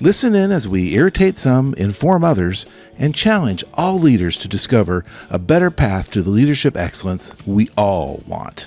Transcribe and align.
Listen 0.00 0.34
in 0.34 0.50
as 0.50 0.66
we 0.66 0.94
irritate 0.94 1.36
some, 1.36 1.74
inform 1.74 2.24
others, 2.24 2.64
and 2.98 3.14
challenge 3.14 3.62
all 3.74 3.98
leaders 3.98 4.38
to 4.38 4.48
discover 4.48 5.04
a 5.28 5.38
better 5.38 5.70
path 5.70 6.10
to 6.12 6.22
the 6.22 6.30
leadership 6.30 6.74
excellence 6.74 7.34
we 7.46 7.68
all 7.76 8.22
want. 8.26 8.66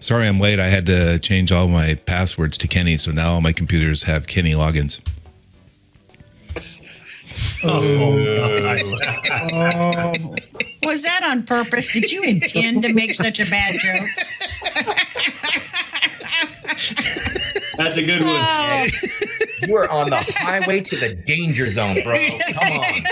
Sorry 0.00 0.26
I'm 0.26 0.40
late. 0.40 0.58
I 0.58 0.66
had 0.66 0.86
to 0.86 1.18
change 1.20 1.52
all 1.52 1.68
my 1.68 1.94
passwords 2.06 2.58
to 2.58 2.68
Kenny, 2.68 2.96
so 2.96 3.12
now 3.12 3.34
all 3.34 3.40
my 3.40 3.52
computers 3.52 4.02
have 4.04 4.26
Kenny 4.26 4.52
logins. 4.52 5.00
Oh, 7.64 7.70
oh, 7.70 8.18
oh, 9.52 9.90
oh 9.94 10.12
Was 10.84 11.02
that 11.02 11.22
on 11.24 11.44
purpose? 11.44 11.92
Did 11.92 12.10
you 12.10 12.22
intend 12.22 12.82
to 12.82 12.94
make 12.94 13.14
such 13.14 13.38
a 13.40 13.48
bad 13.48 13.74
joke? 13.74 14.08
That's 17.78 17.96
a 17.96 18.02
good 18.04 18.20
one. 18.22 18.30
Oh, 18.34 18.86
You 19.66 19.76
are 19.76 19.90
on 19.90 20.08
the 20.10 20.16
highway 20.36 20.80
to 20.80 20.96
the 20.96 21.14
danger 21.14 21.66
zone, 21.68 21.96
bro. 22.04 22.14
Come 22.52 22.72
on. 22.72 23.02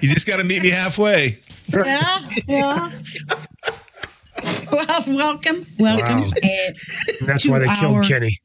You 0.00 0.08
just 0.08 0.26
got 0.26 0.38
to 0.38 0.44
meet 0.44 0.62
me 0.62 0.70
halfway. 0.70 1.38
yeah, 1.72 2.28
yeah. 2.46 2.92
Well, 4.70 4.86
welcome, 5.16 5.66
welcome. 5.78 6.20
Wow. 6.20 6.30
Uh, 6.30 6.72
That's 7.26 7.48
why 7.48 7.58
they 7.58 7.66
our- 7.66 7.76
killed 7.76 8.04
Kenny. 8.04 8.38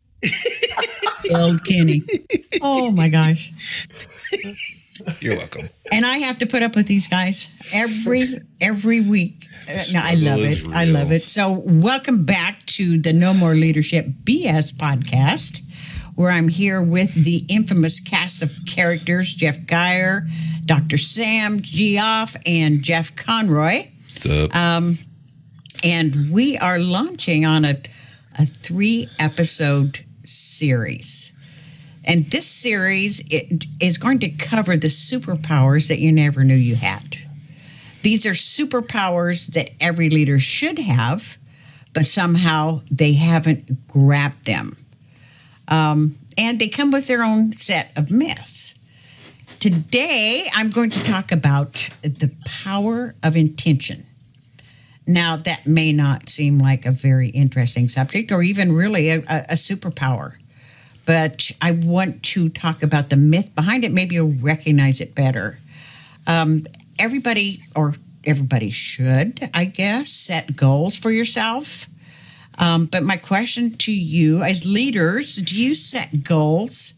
killed 1.24 1.66
Kenny. 1.66 2.04
Oh 2.62 2.92
my 2.92 3.10
gosh. 3.10 3.52
You're 5.20 5.38
welcome. 5.38 5.70
And 5.92 6.06
I 6.06 6.18
have 6.20 6.38
to 6.40 6.46
put 6.46 6.64
up 6.64 6.76
with 6.76 6.88
these 6.88 7.08
guys 7.08 7.50
every 7.74 8.28
every 8.62 9.02
week. 9.02 9.48
No, 9.94 10.02
I 10.04 10.16
love 10.16 10.40
it. 10.40 10.66
I 10.74 10.86
love 10.86 11.12
it. 11.12 11.24
So, 11.24 11.52
welcome 11.66 12.26
back 12.26 12.66
to 12.68 12.98
the 12.98 13.14
No 13.14 13.34
More 13.34 13.54
Leadership 13.54 14.06
BS 14.24 14.74
podcast, 14.74 15.62
where 16.16 16.32
I'm 16.32 16.48
here 16.48 16.82
with 16.82 17.14
the 17.14 17.46
infamous 17.50 18.00
cast 18.00 18.42
of 18.42 18.54
characters: 18.68 19.36
Jeff 19.36 19.60
Geier, 19.60 20.28
Dr. 20.66 20.98
Sam 20.98 21.62
Geoff, 21.62 22.36
and 22.46 22.82
Jeff 22.84 23.16
Conroy. 23.16 23.88
What's 24.04 24.26
up? 24.26 24.56
Um, 24.56 24.98
and 25.84 26.16
we 26.32 26.58
are 26.58 26.80
launching 26.80 27.46
on 27.46 27.66
a, 27.66 27.78
a 28.38 28.46
three 28.46 29.08
episode 29.20 30.04
series. 30.24 31.36
And 32.06 32.26
this 32.26 32.48
series 32.48 33.22
is 33.80 33.98
going 33.98 34.20
to 34.20 34.30
cover 34.30 34.78
the 34.78 34.88
superpowers 34.88 35.88
that 35.90 36.00
you 36.00 36.12
never 36.12 36.44
knew 36.44 36.56
you 36.56 36.76
had. 36.76 37.18
These 38.02 38.26
are 38.26 38.32
superpowers 38.32 39.48
that 39.48 39.72
every 39.80 40.10
leader 40.10 40.40
should 40.40 40.80
have, 40.80 41.38
but 41.94 42.06
somehow 42.06 42.82
they 42.90 43.14
haven't 43.14 43.88
grabbed 43.88 44.46
them. 44.46 44.78
Um, 45.68 46.16
and 46.38 46.60
they 46.60 46.70
come 46.70 46.92
with 46.92 47.08
their 47.08 47.24
own 47.24 47.52
set 47.54 47.92
of 47.98 48.10
myths. 48.10 48.80
Today, 49.60 50.50
I'm 50.54 50.70
going 50.70 50.90
to 50.92 51.04
talk 51.04 51.34
about 51.34 51.74
the 52.02 52.32
power 52.64 53.14
of 53.22 53.36
intention. 53.36 54.06
Now, 55.06 55.36
that 55.36 55.68
may 55.68 55.92
not 55.92 56.30
seem 56.30 56.60
like 56.60 56.86
a 56.86 56.92
very 56.92 57.30
interesting 57.30 57.90
subject 57.90 58.32
or 58.32 58.42
even 58.42 58.72
really 58.72 59.10
a, 59.10 59.18
a 59.18 59.56
superpower, 59.56 60.36
but 61.10 61.52
I 61.60 61.72
want 61.72 62.22
to 62.22 62.50
talk 62.50 62.84
about 62.84 63.10
the 63.10 63.16
myth 63.16 63.56
behind 63.56 63.84
it. 63.84 63.92
Maybe 63.92 64.14
you'll 64.14 64.36
recognize 64.44 65.02
it 65.02 65.16
better. 65.16 65.58
Um, 66.28 66.68
everybody, 67.00 67.62
or 67.76 67.96
everybody 68.24 68.70
should, 68.70 69.50
I 69.52 69.66
guess, 69.66 70.12
set 70.12 70.56
goals 70.56 71.00
for 71.00 71.10
yourself. 71.10 71.88
Um, 72.60 72.86
but 72.86 73.02
my 73.02 73.16
question 73.16 73.72
to 73.80 73.92
you 73.92 74.44
as 74.44 74.72
leaders 74.72 75.38
do 75.38 75.60
you 75.60 75.74
set 75.74 76.24
goals 76.24 76.94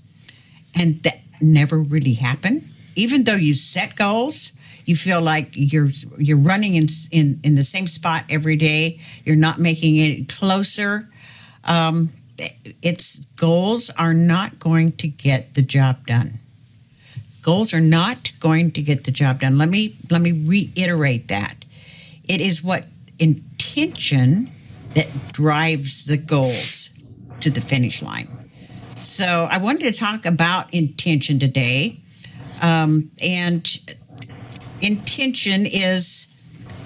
and 0.78 1.02
that 1.04 1.22
never 1.40 1.80
really 1.80 2.16
happen? 2.16 2.70
Even 2.98 3.24
though 3.24 3.36
you 3.36 3.54
set 3.54 3.96
goals, 3.96 4.52
you 4.84 4.98
feel 4.98 5.22
like 5.22 5.52
you're 5.54 5.88
you're 6.18 6.36
running 6.36 6.76
in 6.76 6.88
in, 7.14 7.40
in 7.46 7.56
the 7.56 7.64
same 7.64 7.88
spot 7.88 8.26
every 8.30 8.58
day. 8.58 9.00
You're 9.24 9.38
not 9.38 9.58
making 9.58 9.96
it 9.96 10.28
closer. 10.28 11.08
Um, 11.64 12.10
it's 12.82 13.26
goals 13.26 13.90
are 13.92 14.14
not 14.14 14.60
going 14.60 14.94
to 14.94 15.08
get 15.08 15.54
the 15.54 15.62
job 15.62 16.06
done. 16.08 16.40
Goals 17.42 17.74
are 17.74 17.82
not 17.82 18.32
going 18.40 18.72
to 18.72 18.82
get 18.82 19.04
the 19.04 19.12
job 19.12 19.40
done. 19.40 19.58
Let 19.58 19.70
me 19.70 19.96
let 20.10 20.22
me 20.22 20.32
reiterate 20.32 21.28
that. 21.30 21.66
It 22.28 22.42
is 22.42 22.64
what 22.64 22.86
intention 23.20 24.50
that 24.94 25.08
drives 25.32 26.06
the 26.06 26.18
goals 26.18 26.90
to 27.40 27.50
the 27.50 27.62
finish 27.62 28.02
line. 28.02 28.28
So 29.00 29.48
I 29.50 29.58
wanted 29.58 29.92
to 29.92 30.00
talk 30.00 30.26
about 30.26 30.74
intention 30.74 31.40
today. 31.40 32.00
Um, 32.62 33.10
and 33.24 33.68
intention 34.82 35.66
is 35.66 36.28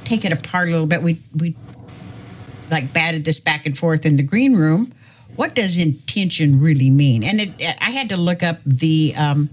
take 0.05 0.23
it 0.23 0.31
apart 0.31 0.69
a 0.69 0.71
little 0.71 0.87
bit. 0.87 1.01
We 1.01 1.19
we 1.35 1.55
like 2.71 2.93
batted 2.93 3.25
this 3.25 3.39
back 3.39 3.65
and 3.65 3.77
forth 3.77 4.05
in 4.05 4.17
the 4.17 4.23
green 4.23 4.55
room. 4.55 4.93
What 5.35 5.55
does 5.55 5.77
intention 5.77 6.59
really 6.59 6.89
mean? 6.89 7.23
And 7.23 7.41
it, 7.41 7.49
I 7.81 7.91
had 7.91 8.09
to 8.09 8.17
look 8.17 8.43
up 8.43 8.59
the 8.65 9.13
um, 9.17 9.49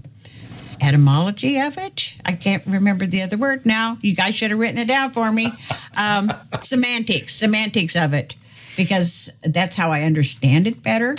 etymology 0.81 1.59
of 1.59 1.77
it. 1.77 2.15
I 2.25 2.33
can't 2.33 2.63
remember 2.65 3.05
the 3.05 3.21
other 3.21 3.37
word 3.37 3.65
now. 3.65 3.97
You 4.01 4.15
guys 4.15 4.35
should 4.35 4.51
have 4.51 4.59
written 4.59 4.77
it 4.77 4.87
down 4.87 5.11
for 5.11 5.31
me. 5.31 5.51
Um, 5.97 6.31
semantics, 6.61 7.35
semantics 7.35 7.95
of 7.95 8.13
it, 8.13 8.35
because 8.77 9.37
that's 9.43 9.75
how 9.75 9.91
I 9.91 10.03
understand 10.03 10.67
it 10.67 10.83
better. 10.83 11.15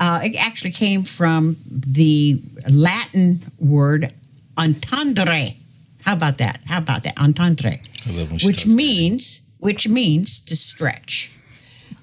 Uh, 0.00 0.20
it 0.24 0.36
actually 0.36 0.72
came 0.72 1.02
from 1.04 1.56
the 1.68 2.40
Latin 2.68 3.40
word 3.60 4.12
entendre. 4.58 5.54
How 6.04 6.14
about 6.14 6.38
that? 6.38 6.60
How 6.66 6.78
about 6.78 7.04
that? 7.04 7.16
Entendre 7.18 7.78
I 8.06 8.10
love 8.10 8.30
when 8.30 8.38
she 8.38 8.46
which 8.46 8.66
means 8.66 9.42
which 9.58 9.86
means 9.88 10.40
to 10.40 10.56
stretch. 10.56 11.31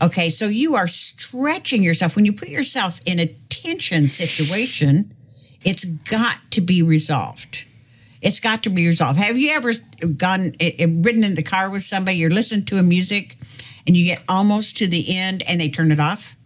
Okay, 0.02 0.30
so 0.30 0.48
you 0.48 0.76
are 0.76 0.88
stretching 0.88 1.84
yourself 1.84 2.16
when 2.16 2.26
you 2.26 2.32
put 2.32 2.48
yourself 2.50 3.02
in 3.06 3.20
a 3.20 3.28
tension 3.50 4.08
situation. 4.08 5.14
It's 5.64 5.84
got 5.84 6.38
to 6.52 6.62
be 6.62 6.82
resolved. 6.82 7.66
It's 8.22 8.40
got 8.40 8.64
to 8.64 8.70
be 8.70 8.88
resolved. 8.88 9.20
Have 9.20 9.38
you 9.38 9.52
ever 9.52 9.74
gone 10.18 10.54
eh, 10.59 10.72
eh, 10.80 10.88
ridden 10.90 11.24
in 11.24 11.36
the 11.36 11.44
car 11.44 11.70
with 11.70 11.84
somebody? 11.84 12.18
You're 12.18 12.30
listening 12.30 12.66
to 12.66 12.78
a 12.78 12.84
music, 12.84 13.36
and 13.86 13.96
you 13.96 14.06
get 14.06 14.24
almost 14.30 14.78
to 14.78 14.88
the 14.88 15.06
end, 15.18 15.44
and 15.48 15.59
they 15.59 15.70
turn 15.70 15.92
it 15.92 16.00
off. 16.00 16.38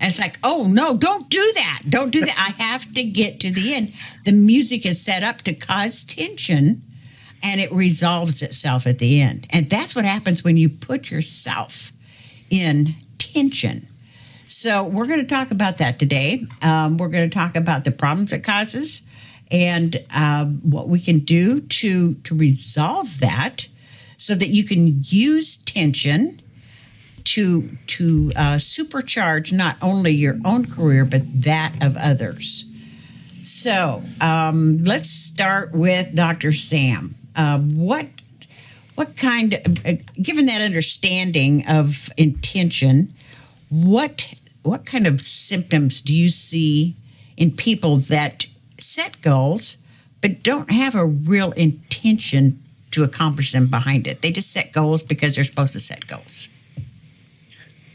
And 0.00 0.08
it's 0.08 0.20
like, 0.20 0.38
oh 0.42 0.66
no, 0.68 0.96
don't 0.96 1.28
do 1.28 1.52
that. 1.56 1.82
Don't 1.88 2.10
do 2.10 2.20
that. 2.20 2.54
I 2.58 2.62
have 2.62 2.90
to 2.94 3.04
get 3.04 3.38
to 3.40 3.52
the 3.52 3.74
end. 3.74 3.92
The 4.24 4.32
music 4.32 4.86
is 4.86 5.04
set 5.04 5.22
up 5.22 5.42
to 5.42 5.52
cause 5.52 6.04
tension 6.04 6.82
and 7.42 7.60
it 7.60 7.70
resolves 7.70 8.40
itself 8.40 8.86
at 8.86 8.98
the 8.98 9.20
end. 9.20 9.46
And 9.50 9.68
that's 9.68 9.94
what 9.94 10.06
happens 10.06 10.42
when 10.42 10.56
you 10.56 10.70
put 10.70 11.10
yourself 11.10 11.92
in 12.50 12.88
tension. 13.18 13.86
So 14.46 14.84
we're 14.84 15.06
going 15.06 15.20
to 15.20 15.26
talk 15.26 15.52
about 15.52 15.78
that 15.78 15.98
today. 15.98 16.44
Um, 16.60 16.96
we're 16.96 17.08
going 17.08 17.30
to 17.30 17.34
talk 17.34 17.54
about 17.54 17.84
the 17.84 17.92
problems 17.92 18.32
it 18.32 18.42
causes 18.42 19.08
and 19.50 20.04
um, 20.14 20.60
what 20.62 20.88
we 20.88 21.00
can 21.00 21.20
do 21.20 21.60
to 21.60 22.14
to 22.14 22.34
resolve 22.34 23.20
that, 23.20 23.68
so 24.16 24.34
that 24.34 24.48
you 24.48 24.64
can 24.64 25.02
use 25.04 25.56
tension 25.56 26.40
to 27.24 27.68
to 27.86 28.32
uh, 28.36 28.56
supercharge 28.56 29.52
not 29.52 29.76
only 29.82 30.12
your 30.12 30.38
own 30.44 30.66
career 30.66 31.04
but 31.04 31.22
that 31.42 31.74
of 31.82 31.96
others. 31.96 32.66
So 33.42 34.02
um, 34.20 34.84
let's 34.84 35.10
start 35.10 35.72
with 35.72 36.14
Dr. 36.14 36.52
Sam. 36.52 37.14
Uh, 37.34 37.58
what 37.58 38.06
what 39.00 39.16
kind 39.16 39.54
of, 39.54 39.86
uh, 39.86 39.94
given 40.20 40.44
that 40.44 40.60
understanding 40.60 41.66
of 41.66 42.10
intention, 42.18 43.08
what 43.70 44.34
what 44.62 44.84
kind 44.84 45.06
of 45.06 45.22
symptoms 45.22 46.02
do 46.02 46.14
you 46.14 46.28
see 46.28 46.94
in 47.38 47.50
people 47.50 47.96
that 47.96 48.44
set 48.78 49.18
goals 49.22 49.78
but 50.20 50.42
don't 50.42 50.70
have 50.70 50.94
a 50.94 51.06
real 51.06 51.52
intention 51.52 52.58
to 52.90 53.02
accomplish 53.02 53.52
them 53.52 53.68
behind 53.68 54.06
it? 54.06 54.20
They 54.20 54.32
just 54.32 54.52
set 54.52 54.70
goals 54.74 55.02
because 55.02 55.34
they're 55.34 55.44
supposed 55.44 55.72
to 55.72 55.80
set 55.80 56.06
goals. 56.06 56.48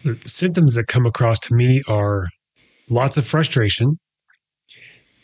The 0.04 0.18
symptoms 0.26 0.74
that 0.74 0.88
come 0.88 1.06
across 1.06 1.38
to 1.42 1.54
me 1.54 1.84
are 1.88 2.26
lots 2.90 3.18
of 3.18 3.28
frustration 3.28 4.00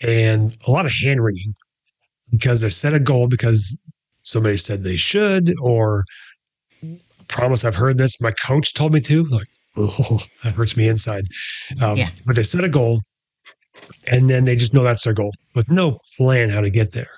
and 0.04 0.56
a 0.68 0.72
lot 0.72 0.86
of 0.86 0.92
hand 1.04 1.24
wringing. 1.24 1.56
because 2.30 2.62
they 2.62 2.70
set 2.70 2.94
a 2.94 3.00
goal 3.00 3.28
because 3.28 3.82
somebody 4.24 4.58
said 4.58 4.84
they 4.84 4.98
should 4.98 5.54
or 5.62 6.04
promise 7.28 7.66
I've 7.66 7.76
heard 7.76 7.98
this. 7.98 8.20
My 8.22 8.32
coach 8.32 8.74
told 8.74 8.94
me 8.94 9.00
to. 9.02 9.24
Like, 9.26 9.48
oh, 9.78 10.20
that 10.44 10.54
hurts 10.54 10.76
me 10.76 10.88
inside. 10.88 11.26
Um, 11.82 11.98
Yeah. 11.98 12.10
But 12.26 12.36
they 12.36 12.44
set 12.44 12.64
a 12.64 12.70
goal 12.70 13.02
and 14.08 14.30
then 14.30 14.46
they 14.46 14.56
just 14.56 14.74
know 14.74 14.84
that's 14.84 15.04
their 15.04 15.14
goal 15.14 15.32
with 15.56 15.70
no 15.70 15.98
plan 16.18 16.50
how 16.50 16.62
to 16.62 16.70
get 16.70 16.92
there. 16.94 17.10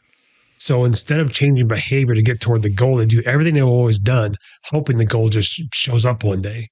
So 0.55 0.85
instead 0.85 1.19
of 1.19 1.31
changing 1.31 1.67
behavior 1.67 2.15
to 2.15 2.21
get 2.21 2.39
toward 2.39 2.61
the 2.61 2.69
goal, 2.69 2.97
they 2.97 3.05
do 3.05 3.23
everything 3.25 3.55
they've 3.55 3.65
always 3.65 3.99
done, 3.99 4.35
hoping 4.65 4.97
the 4.97 5.05
goal 5.05 5.29
just 5.29 5.61
shows 5.73 6.05
up 6.05 6.23
one 6.23 6.41
day. 6.41 6.67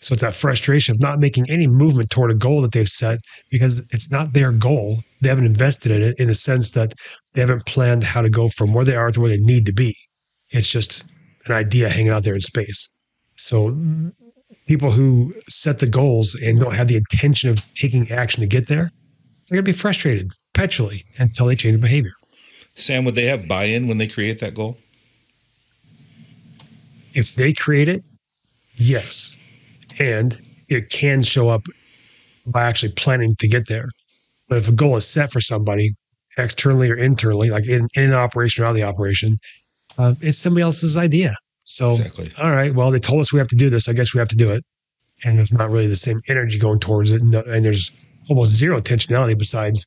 So 0.00 0.12
it's 0.12 0.22
that 0.22 0.34
frustration 0.34 0.94
of 0.94 1.00
not 1.00 1.20
making 1.20 1.44
any 1.48 1.66
movement 1.66 2.10
toward 2.10 2.30
a 2.30 2.34
goal 2.34 2.60
that 2.62 2.72
they've 2.72 2.88
set 2.88 3.20
because 3.50 3.88
it's 3.92 4.10
not 4.10 4.32
their 4.32 4.50
goal. 4.50 5.02
They 5.20 5.28
haven't 5.28 5.46
invested 5.46 5.92
in 5.92 6.02
it 6.02 6.16
in 6.18 6.26
the 6.26 6.34
sense 6.34 6.72
that 6.72 6.92
they 7.34 7.40
haven't 7.40 7.66
planned 7.66 8.04
how 8.04 8.22
to 8.22 8.30
go 8.30 8.48
from 8.48 8.74
where 8.74 8.84
they 8.84 8.96
are 8.96 9.10
to 9.10 9.20
where 9.20 9.30
they 9.30 9.42
need 9.42 9.66
to 9.66 9.72
be. 9.72 9.96
It's 10.50 10.70
just 10.70 11.04
an 11.46 11.52
idea 11.52 11.88
hanging 11.88 12.10
out 12.10 12.24
there 12.24 12.34
in 12.34 12.40
space. 12.40 12.90
So 13.36 13.76
people 14.66 14.90
who 14.90 15.34
set 15.48 15.78
the 15.78 15.88
goals 15.88 16.38
and 16.42 16.60
don't 16.60 16.74
have 16.74 16.88
the 16.88 16.96
intention 16.96 17.50
of 17.50 17.62
taking 17.74 18.10
action 18.10 18.40
to 18.42 18.46
get 18.46 18.68
there, 18.68 18.90
they're 19.48 19.56
going 19.56 19.64
to 19.64 19.72
be 19.72 19.72
frustrated 19.72 20.30
perpetually 20.52 21.04
until 21.18 21.46
they 21.46 21.56
change 21.56 21.80
behavior. 21.80 22.12
Sam, 22.74 23.04
would 23.04 23.14
they 23.14 23.26
have 23.26 23.48
buy-in 23.48 23.88
when 23.88 23.98
they 23.98 24.06
create 24.06 24.40
that 24.40 24.54
goal? 24.54 24.78
If 27.14 27.34
they 27.34 27.52
create 27.52 27.88
it, 27.88 28.02
yes. 28.76 29.36
And 29.98 30.40
it 30.68 30.88
can 30.90 31.22
show 31.22 31.48
up 31.48 31.62
by 32.46 32.62
actually 32.64 32.92
planning 32.92 33.36
to 33.40 33.48
get 33.48 33.68
there. 33.68 33.88
But 34.48 34.58
if 34.58 34.68
a 34.68 34.72
goal 34.72 34.96
is 34.96 35.06
set 35.06 35.30
for 35.30 35.40
somebody 35.40 35.94
externally 36.38 36.90
or 36.90 36.96
internally, 36.96 37.50
like 37.50 37.66
in, 37.66 37.88
in 37.94 38.12
operation 38.12 38.62
or 38.62 38.66
out 38.66 38.70
of 38.70 38.76
the 38.76 38.82
operation, 38.82 39.38
uh, 39.98 40.14
it's 40.20 40.38
somebody 40.38 40.62
else's 40.62 40.96
idea. 40.96 41.34
So, 41.64 41.90
Exactly. 41.90 42.32
all 42.38 42.50
right, 42.50 42.74
well, 42.74 42.90
they 42.90 42.98
told 42.98 43.20
us 43.20 43.32
we 43.32 43.38
have 43.38 43.48
to 43.48 43.56
do 43.56 43.70
this. 43.70 43.88
I 43.88 43.92
guess 43.92 44.14
we 44.14 44.18
have 44.18 44.28
to 44.28 44.36
do 44.36 44.50
it. 44.50 44.64
And 45.24 45.38
it's 45.38 45.52
not 45.52 45.70
really 45.70 45.86
the 45.86 45.96
same 45.96 46.20
energy 46.28 46.58
going 46.58 46.80
towards 46.80 47.12
it. 47.12 47.22
And, 47.22 47.32
and 47.34 47.64
there's 47.64 47.92
almost 48.28 48.52
zero 48.52 48.80
intentionality 48.80 49.38
besides 49.38 49.86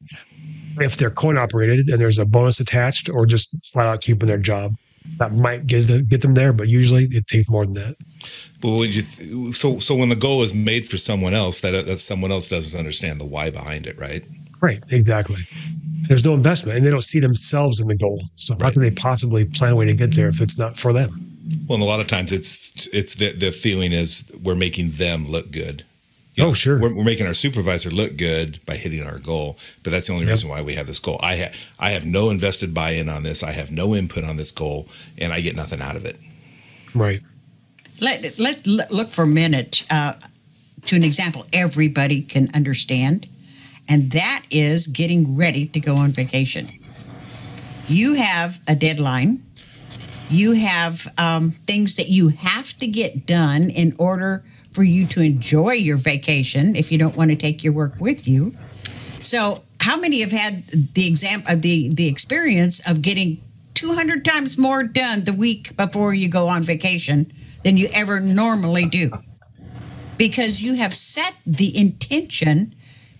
if 0.79 0.97
they're 0.97 1.09
coin 1.09 1.37
operated 1.37 1.89
and 1.89 1.99
there's 1.99 2.19
a 2.19 2.25
bonus 2.25 2.59
attached 2.59 3.09
or 3.09 3.25
just 3.25 3.49
flat 3.73 3.87
out 3.87 4.01
keeping 4.01 4.27
their 4.27 4.37
job. 4.37 4.73
That 5.17 5.33
might 5.33 5.67
get 5.67 5.87
them, 5.87 6.05
get 6.05 6.21
them 6.21 6.33
there, 6.33 6.51
but 6.51 6.67
usually 6.67 7.05
it 7.11 7.27
takes 7.27 7.47
more 7.49 7.65
than 7.65 7.75
that. 7.75 7.95
But 8.61 8.77
would 8.77 8.95
you 8.95 9.03
th- 9.03 9.55
so 9.55 9.77
so 9.77 9.93
when 9.93 10.09
the 10.09 10.15
goal 10.15 10.41
is 10.41 10.51
made 10.53 10.87
for 10.87 10.97
someone 10.97 11.35
else, 11.35 11.59
that 11.59 11.85
that 11.85 11.99
someone 11.99 12.31
else 12.31 12.49
doesn't 12.49 12.77
understand 12.77 13.21
the 13.21 13.25
why 13.25 13.51
behind 13.51 13.85
it, 13.85 13.99
right? 13.99 14.25
Right, 14.61 14.81
exactly. 14.89 15.41
There's 16.07 16.23
no 16.25 16.33
investment 16.33 16.77
and 16.77 16.85
they 16.85 16.91
don't 16.91 17.03
see 17.03 17.19
themselves 17.19 17.79
in 17.79 17.87
the 17.87 17.95
goal. 17.95 18.21
So 18.35 18.55
how 18.59 18.69
can 18.71 18.81
they 18.81 18.91
possibly 18.91 19.45
plan 19.45 19.71
a 19.73 19.75
way 19.75 19.85
to 19.85 19.93
get 19.93 20.13
there 20.13 20.27
if 20.27 20.41
it's 20.41 20.57
not 20.57 20.77
for 20.77 20.93
them? 20.93 21.09
Well, 21.67 21.75
and 21.75 21.83
a 21.83 21.85
lot 21.85 21.99
of 21.99 22.07
times 22.07 22.31
it's 22.31 22.87
it's 22.87 23.15
the 23.15 23.31
the 23.31 23.51
feeling 23.51 23.91
is 23.91 24.29
we're 24.41 24.55
making 24.55 24.91
them 24.91 25.27
look 25.27 25.51
good. 25.51 25.83
Oh, 26.37 26.51
sure. 26.53 26.77
We're, 26.81 26.93
we're 26.93 27.05
making 27.05 27.27
our 27.27 27.33
supervisor 27.33 27.89
look 27.89 28.17
good 28.17 28.59
by 28.65 28.75
hitting 28.75 29.01
our 29.03 29.19
goal, 29.19 29.57
but 29.83 29.91
that's 29.91 30.07
the 30.07 30.13
only 30.13 30.25
Yep. 30.25 30.31
reason 30.33 30.49
why 30.49 30.61
we 30.63 30.73
have 30.73 30.85
this 30.85 30.99
goal. 30.99 31.17
I 31.23 31.35
have 31.35 31.55
I 31.79 31.91
have 31.91 32.05
no 32.05 32.29
invested 32.29 32.73
buy-in 32.73 33.07
on 33.09 33.23
this. 33.23 33.41
I 33.41 33.51
have 33.51 33.71
no 33.71 33.95
input 33.95 34.23
on 34.25 34.35
this 34.35 34.51
goal, 34.51 34.89
and 35.17 35.31
I 35.31 35.39
get 35.41 35.55
nothing 35.55 35.81
out 35.81 35.95
of 35.95 36.05
it. 36.05 36.17
Right. 36.93 37.21
Let, 38.01 38.37
let, 38.37 38.67
let- 38.67 38.91
look 38.91 39.09
for 39.11 39.21
a 39.23 39.27
minute 39.27 39.83
uh, 39.89 40.13
to 40.87 40.95
an 40.97 41.03
example 41.05 41.45
everybody 41.53 42.21
can 42.21 42.49
understand, 42.53 43.27
and 43.89 44.11
that 44.11 44.43
is 44.49 44.87
getting 44.87 45.35
ready 45.35 45.67
to 45.67 45.79
go 45.79 45.95
on 45.95 46.11
vacation. 46.11 46.71
You 47.87 48.15
have 48.15 48.59
a 48.67 48.75
deadline. 48.75 49.43
You 50.29 50.53
have 50.53 51.07
um, 51.17 51.51
things 51.51 51.97
that 51.97 52.09
you 52.09 52.29
have 52.29 52.73
to 52.77 52.87
get 52.87 53.27
done 53.27 53.69
in 53.69 53.93
order 53.99 54.43
for 54.71 54.83
you 54.83 55.05
to 55.07 55.21
enjoy 55.21 55.73
your 55.73 55.97
vacation. 55.97 56.75
If 56.75 56.91
you 56.91 56.97
don't 56.97 57.15
want 57.15 57.29
to 57.29 57.35
take 57.35 57.63
your 57.63 57.73
work 57.73 57.99
with 57.99 58.27
you, 58.27 58.55
so 59.21 59.63
how 59.79 59.97
many 59.97 60.21
have 60.21 60.31
had 60.31 60.65
the 60.67 61.07
exam 61.07 61.43
uh, 61.47 61.55
the 61.55 61.89
the 61.93 62.07
experience 62.07 62.87
of 62.89 63.01
getting 63.01 63.41
200 63.75 64.25
times 64.25 64.57
more 64.57 64.83
done 64.83 65.23
the 65.23 65.33
week 65.33 65.75
before 65.77 66.13
you 66.13 66.27
go 66.27 66.47
on 66.47 66.63
vacation 66.63 67.31
than 67.63 67.77
you 67.77 67.89
ever 67.93 68.19
normally 68.19 68.85
do? 68.85 69.11
Because 70.17 70.61
you 70.61 70.75
have 70.75 70.93
set 70.93 71.35
the 71.45 71.77
intention 71.77 72.74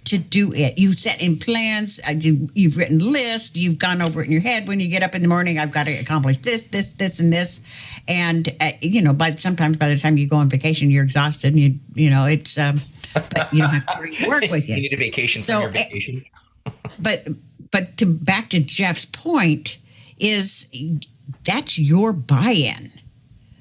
to 0.06 0.18
do 0.18 0.52
it. 0.54 0.78
You 0.78 0.94
set 0.94 1.22
in 1.22 1.38
plans, 1.38 2.00
uh, 2.08 2.12
you, 2.12 2.50
you've 2.54 2.78
written 2.78 3.00
lists, 3.00 3.58
you've 3.58 3.80
gone 3.80 4.02
over 4.02 4.22
it 4.22 4.26
in 4.26 4.32
your 4.32 4.42
head 4.42 4.68
when 4.68 4.80
you 4.80 4.88
get 4.88 5.04
up 5.04 5.16
in 5.16 5.22
the 5.22 5.28
morning. 5.28 5.60
I've 5.60 5.72
got 5.72 5.88
to 5.88 5.94
accomplish 5.94 6.38
this, 6.38 6.64
this, 6.64 6.92
this, 6.92 7.20
and 7.20 7.34
this. 7.34 7.62
And, 8.08 8.50
uh, 8.62 8.72
you 8.82 9.02
know, 9.02 9.14
but 9.14 9.40
sometimes 9.40 9.78
by 9.78 9.90
the 9.90 10.00
time 10.00 10.18
you 10.18 10.28
go 10.28 10.38
on 10.38 10.50
vacation, 10.50 10.90
you're 10.90 11.04
exhausted 11.04 11.54
and 11.54 11.60
you, 11.60 11.80
you 11.96 12.10
know, 12.10 12.26
it's, 12.26 12.58
um, 12.58 12.82
but 13.14 13.52
you 13.52 13.60
don't 13.60 13.70
have 13.70 13.86
to 13.86 14.28
work 14.28 14.42
with 14.52 14.70
You 14.70 14.76
you 14.76 14.82
need 14.84 14.94
a 14.94 14.98
vacation 14.98 15.42
So, 15.42 15.62
your 15.62 15.70
eh, 15.70 15.74
vacation. 15.74 16.26
but 17.00 17.28
but 17.72 17.98
to 17.98 18.06
back 18.06 18.50
to 18.50 18.60
Jeff's 18.60 19.06
point 19.06 19.78
is 20.18 20.74
that's 21.44 21.78
your 21.78 22.14
buy-in. 22.14 22.92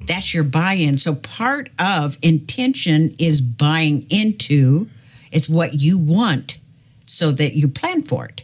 That's 0.07 0.35
your 0.35 0.45
buy-in. 0.45 0.99
So 0.99 1.15
part 1.15 1.71
of 1.79 2.19
intention 2.23 3.15
is 3.19 3.41
buying 3.41 4.07
into 4.11 4.89
it's 5.35 5.49
what 5.49 5.75
you 5.75 5.99
want 5.99 6.59
so 7.05 7.31
that 7.33 7.55
you 7.55 7.69
plan 7.69 8.03
for 8.03 8.25
it. 8.27 8.43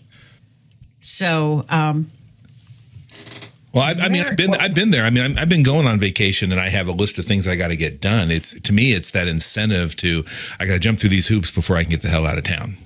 So 1.00 1.64
um 1.70 2.10
Well, 3.72 3.84
I, 3.84 3.92
I 3.92 4.08
mean, 4.08 4.25
I've 4.26 4.37
been 4.37 4.54
I've 4.54 4.75
been 4.75 4.90
there. 4.90 5.04
I 5.04 5.10
mean, 5.10 5.25
I'm, 5.25 5.38
I've 5.38 5.48
been 5.48 5.62
going 5.62 5.87
on 5.87 6.00
vacation, 6.00 6.50
and 6.52 6.60
I 6.60 6.69
have 6.69 6.88
a 6.88 6.92
list 6.92 7.19
of 7.19 7.25
things 7.25 7.46
I 7.46 7.56
got 7.56 7.69
to 7.69 7.76
get 7.76 8.00
done. 8.00 8.31
It's 8.31 8.60
to 8.60 8.72
me, 8.72 8.92
it's 8.92 9.10
that 9.12 9.28
incentive 9.28 9.94
to 9.96 10.25
I 10.58 10.66
got 10.66 10.75
to 10.75 10.81
jump 10.81 10.98
through 10.98 11.10
these 11.10 11.28
hoops 11.28 11.50
before 11.52 11.76
I 11.76 11.84
can 11.84 11.90
get 11.90 12.02
the 12.02 12.08
hell 12.08 12.26
out 12.26 12.37
of 12.37 12.44
town. 12.44 12.76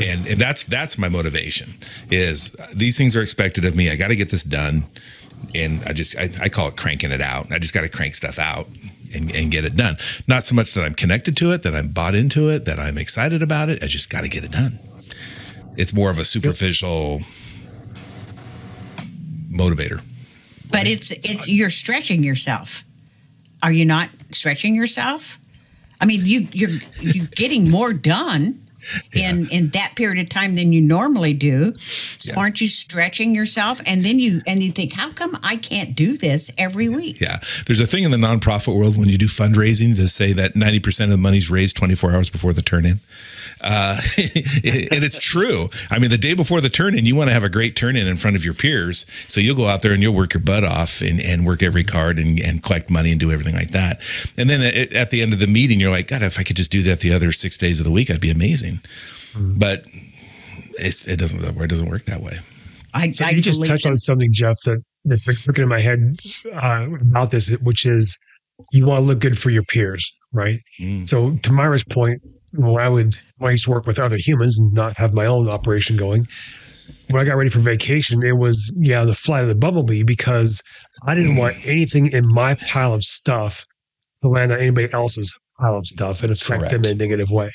And, 0.00 0.26
and 0.26 0.40
that's 0.40 0.64
that's 0.64 0.96
my 0.98 1.08
motivation 1.08 1.74
is 2.10 2.56
these 2.74 2.96
things 2.96 3.14
are 3.16 3.22
expected 3.22 3.64
of 3.64 3.76
me. 3.76 3.90
I 3.90 3.96
got 3.96 4.08
to 4.08 4.16
get 4.16 4.30
this 4.30 4.42
done, 4.44 4.84
and 5.54 5.82
I 5.84 5.92
just 5.92 6.16
I, 6.16 6.30
I 6.40 6.48
call 6.48 6.68
it 6.68 6.76
cranking 6.76 7.12
it 7.12 7.20
out. 7.20 7.52
I 7.52 7.58
just 7.58 7.74
got 7.74 7.82
to 7.82 7.88
crank 7.88 8.14
stuff 8.14 8.38
out 8.38 8.66
and, 9.14 9.34
and 9.34 9.50
get 9.50 9.64
it 9.64 9.74
done. 9.76 9.96
Not 10.26 10.44
so 10.44 10.54
much 10.54 10.72
that 10.74 10.82
I'm 10.84 10.94
connected 10.94 11.36
to 11.38 11.52
it, 11.52 11.62
that 11.62 11.74
I'm 11.74 11.88
bought 11.88 12.14
into 12.14 12.48
it, 12.50 12.64
that 12.64 12.78
I'm 12.78 12.98
excited 12.98 13.42
about 13.42 13.68
it. 13.68 13.82
I 13.82 13.86
just 13.86 14.10
got 14.10 14.22
to 14.24 14.28
get 14.28 14.44
it 14.44 14.50
done. 14.52 14.78
It's 15.76 15.92
more 15.92 16.10
of 16.10 16.18
a 16.18 16.24
superficial 16.24 17.20
motivator. 19.50 20.00
but 20.70 20.86
it's 20.86 21.12
it's 21.12 21.48
you're 21.48 21.70
stretching 21.70 22.24
yourself. 22.24 22.84
Are 23.62 23.72
you 23.72 23.84
not 23.84 24.08
stretching 24.32 24.74
yourself? 24.74 25.38
I 26.00 26.06
mean, 26.06 26.22
you 26.24 26.48
you're 26.52 26.70
you're 27.00 27.26
getting 27.26 27.70
more 27.70 27.92
done 27.92 28.60
in 29.12 29.48
in 29.50 29.68
that 29.70 29.92
period 29.96 30.18
of 30.22 30.28
time 30.28 30.54
than 30.56 30.72
you 30.72 30.80
normally 30.80 31.34
do. 31.34 31.74
So 31.78 32.32
Yeah. 32.32 32.38
aren't 32.40 32.60
you 32.60 32.68
stretching 32.68 33.34
yourself? 33.34 33.80
And 33.86 34.04
then 34.04 34.18
you 34.18 34.40
and 34.46 34.62
you 34.62 34.70
think, 34.72 34.94
how 34.94 35.12
come 35.12 35.38
I 35.42 35.56
can't 35.56 35.94
do 35.94 36.16
this 36.16 36.50
every 36.58 36.88
week? 36.88 37.20
Yeah. 37.20 37.38
There's 37.66 37.80
a 37.80 37.86
thing 37.86 38.04
in 38.04 38.10
the 38.10 38.16
nonprofit 38.16 38.74
world 38.76 38.96
when 38.96 39.08
you 39.08 39.18
do 39.18 39.26
fundraising 39.26 39.96
to 39.96 40.08
say 40.08 40.32
that 40.32 40.54
90% 40.54 41.04
of 41.04 41.10
the 41.10 41.16
money's 41.16 41.50
raised 41.50 41.76
24 41.76 42.12
hours 42.12 42.30
before 42.30 42.52
the 42.52 42.62
turn 42.62 42.84
in. 42.84 43.00
Uh, 43.60 43.96
and 44.16 45.04
it's 45.04 45.18
true. 45.18 45.66
I 45.90 45.98
mean, 45.98 46.10
the 46.10 46.18
day 46.18 46.34
before 46.34 46.60
the 46.60 46.68
turn 46.68 46.96
in, 46.96 47.04
you 47.06 47.14
want 47.16 47.28
to 47.30 47.34
have 47.34 47.44
a 47.44 47.48
great 47.48 47.76
turn 47.76 47.96
in 47.96 48.06
in 48.06 48.16
front 48.16 48.36
of 48.36 48.44
your 48.44 48.54
peers. 48.54 49.06
So 49.26 49.40
you'll 49.40 49.56
go 49.56 49.66
out 49.68 49.82
there 49.82 49.92
and 49.92 50.02
you'll 50.02 50.14
work 50.14 50.34
your 50.34 50.42
butt 50.42 50.64
off 50.64 51.00
and, 51.00 51.20
and 51.20 51.46
work 51.46 51.62
every 51.62 51.84
card 51.84 52.18
and, 52.18 52.38
and 52.40 52.62
collect 52.62 52.90
money 52.90 53.10
and 53.10 53.20
do 53.20 53.32
everything 53.32 53.54
like 53.54 53.70
that. 53.70 54.00
And 54.36 54.50
then 54.50 54.60
at, 54.62 54.92
at 54.92 55.10
the 55.10 55.22
end 55.22 55.32
of 55.32 55.38
the 55.38 55.46
meeting, 55.46 55.80
you're 55.80 55.90
like, 55.90 56.08
God, 56.08 56.22
if 56.22 56.38
I 56.38 56.42
could 56.42 56.56
just 56.56 56.70
do 56.72 56.82
that 56.82 57.00
the 57.00 57.12
other 57.12 57.32
six 57.32 57.56
days 57.58 57.80
of 57.80 57.84
the 57.84 57.92
week, 57.92 58.10
I'd 58.10 58.20
be 58.20 58.30
amazing. 58.30 58.73
But 59.36 59.84
it's, 60.78 61.06
it 61.08 61.18
doesn't, 61.18 61.42
it 61.44 61.68
doesn't 61.68 61.88
work 61.88 62.04
that 62.04 62.20
way. 62.20 62.38
I, 62.94 63.10
So 63.10 63.24
I 63.24 63.30
you 63.30 63.42
just 63.42 63.64
touched 63.64 63.84
that- 63.84 63.90
on 63.90 63.96
something, 63.96 64.32
Jeff, 64.32 64.56
that 64.64 64.78
that's 65.04 65.46
looking 65.46 65.62
in 65.64 65.68
my 65.68 65.80
head 65.80 66.16
uh, 66.52 66.86
about 67.02 67.30
this, 67.30 67.50
which 67.62 67.84
is 67.84 68.18
you 68.72 68.86
want 68.86 69.00
to 69.02 69.04
look 69.06 69.18
good 69.20 69.36
for 69.36 69.50
your 69.50 69.64
peers, 69.64 70.10
right? 70.32 70.58
Mm. 70.80 71.08
So 71.08 71.36
to 71.36 71.52
Myra's 71.52 71.84
point, 71.84 72.22
when 72.52 72.80
I 72.80 72.88
would 72.88 73.16
when 73.38 73.48
I 73.48 73.52
used 73.52 73.64
to 73.64 73.70
work 73.70 73.86
with 73.86 73.98
other 73.98 74.16
humans 74.16 74.58
and 74.58 74.72
not 74.72 74.96
have 74.96 75.12
my 75.12 75.26
own 75.26 75.48
operation 75.48 75.96
going, 75.96 76.26
when 77.10 77.20
I 77.20 77.24
got 77.24 77.34
ready 77.36 77.50
for 77.50 77.58
vacation, 77.58 78.24
it 78.24 78.38
was 78.38 78.72
yeah 78.76 79.04
the 79.04 79.14
flight 79.14 79.42
of 79.42 79.48
the 79.48 79.56
bumblebee 79.56 80.04
because 80.04 80.62
I 81.04 81.14
didn't 81.16 81.36
want 81.36 81.56
anything 81.66 82.06
in 82.12 82.26
my 82.32 82.54
pile 82.54 82.94
of 82.94 83.02
stuff 83.02 83.66
to 84.22 84.28
land 84.28 84.52
on 84.52 84.60
anybody 84.60 84.90
else's 84.92 85.34
pile 85.60 85.74
of 85.76 85.84
stuff 85.84 86.22
and 86.22 86.30
affect 86.32 86.70
them 86.70 86.84
in 86.84 86.92
a 86.92 86.94
negative 86.94 87.30
way. 87.30 87.50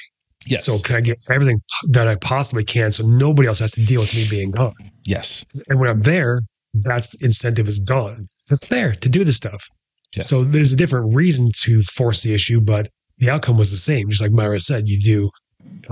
Yes. 0.45 0.65
So 0.65 0.79
can 0.79 0.95
I 0.95 1.01
get 1.01 1.17
everything 1.29 1.61
that 1.89 2.07
I 2.07 2.15
possibly 2.15 2.63
can 2.63 2.91
so 2.91 3.05
nobody 3.05 3.47
else 3.47 3.59
has 3.59 3.71
to 3.73 3.85
deal 3.85 4.01
with 4.01 4.15
me 4.15 4.25
being 4.29 4.51
gone? 4.51 4.73
yes. 5.05 5.45
And 5.67 5.79
when 5.79 5.89
I'm 5.89 6.01
there, 6.01 6.41
that's 6.73 7.15
incentive 7.15 7.67
is 7.67 7.79
gone. 7.79 8.27
It's 8.49 8.65
there 8.67 8.93
to 8.93 9.09
do 9.09 9.23
the 9.23 9.33
stuff. 9.33 9.67
Yes. 10.15 10.29
So 10.29 10.43
there's 10.43 10.73
a 10.73 10.75
different 10.75 11.13
reason 11.13 11.49
to 11.63 11.81
force 11.83 12.23
the 12.23 12.33
issue, 12.33 12.61
but 12.61 12.87
the 13.19 13.29
outcome 13.29 13.57
was 13.57 13.71
the 13.71 13.77
same. 13.77 14.09
Just 14.09 14.21
like 14.21 14.31
Myra 14.31 14.59
said, 14.59 14.89
you 14.89 14.99
do, 14.99 15.29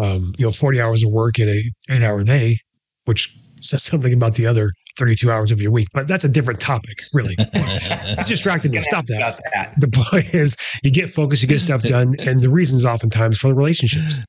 um, 0.01 0.33
you 0.37 0.45
know, 0.45 0.51
40 0.51 0.81
hours 0.81 1.03
of 1.03 1.11
work 1.11 1.39
in 1.39 1.49
a 1.49 1.93
eight 1.93 2.01
hour 2.01 2.23
day, 2.23 2.57
which 3.05 3.35
says 3.61 3.83
something 3.83 4.13
about 4.13 4.35
the 4.35 4.47
other 4.47 4.69
32 4.97 5.29
hours 5.29 5.51
of 5.51 5.61
your 5.61 5.71
week. 5.71 5.87
But 5.93 6.07
that's 6.07 6.23
a 6.23 6.29
different 6.29 6.59
topic, 6.59 7.03
really. 7.13 7.35
it's 7.39 8.29
distracting 8.29 8.71
me. 8.71 8.81
Stop 8.81 9.05
that. 9.07 9.39
That. 9.53 9.73
The 9.77 9.87
point 9.87 10.33
is, 10.33 10.55
you 10.83 10.91
get 10.91 11.09
focused, 11.09 11.43
you 11.43 11.49
get 11.49 11.59
stuff 11.59 11.83
done, 11.83 12.15
and 12.19 12.41
the 12.41 12.49
reasons 12.49 12.85
oftentimes 12.85 13.37
for 13.37 13.49
the 13.49 13.53
relationships. 13.53 14.19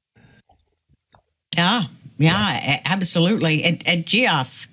Yeah, 1.58 1.82
yeah, 2.18 2.56
a- 2.76 2.88
absolutely. 2.88 3.64
And, 3.64 3.82
and 3.84 4.06
Geoff, 4.06 4.68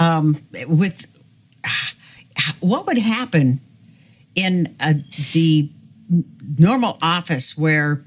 um, 0.00 0.36
with 0.66 1.06
what 2.60 2.86
would 2.86 2.98
happen 2.98 3.60
in 4.34 4.74
uh 4.80 4.94
the 5.32 5.70
normal 6.58 6.98
office 7.00 7.56
where 7.56 8.02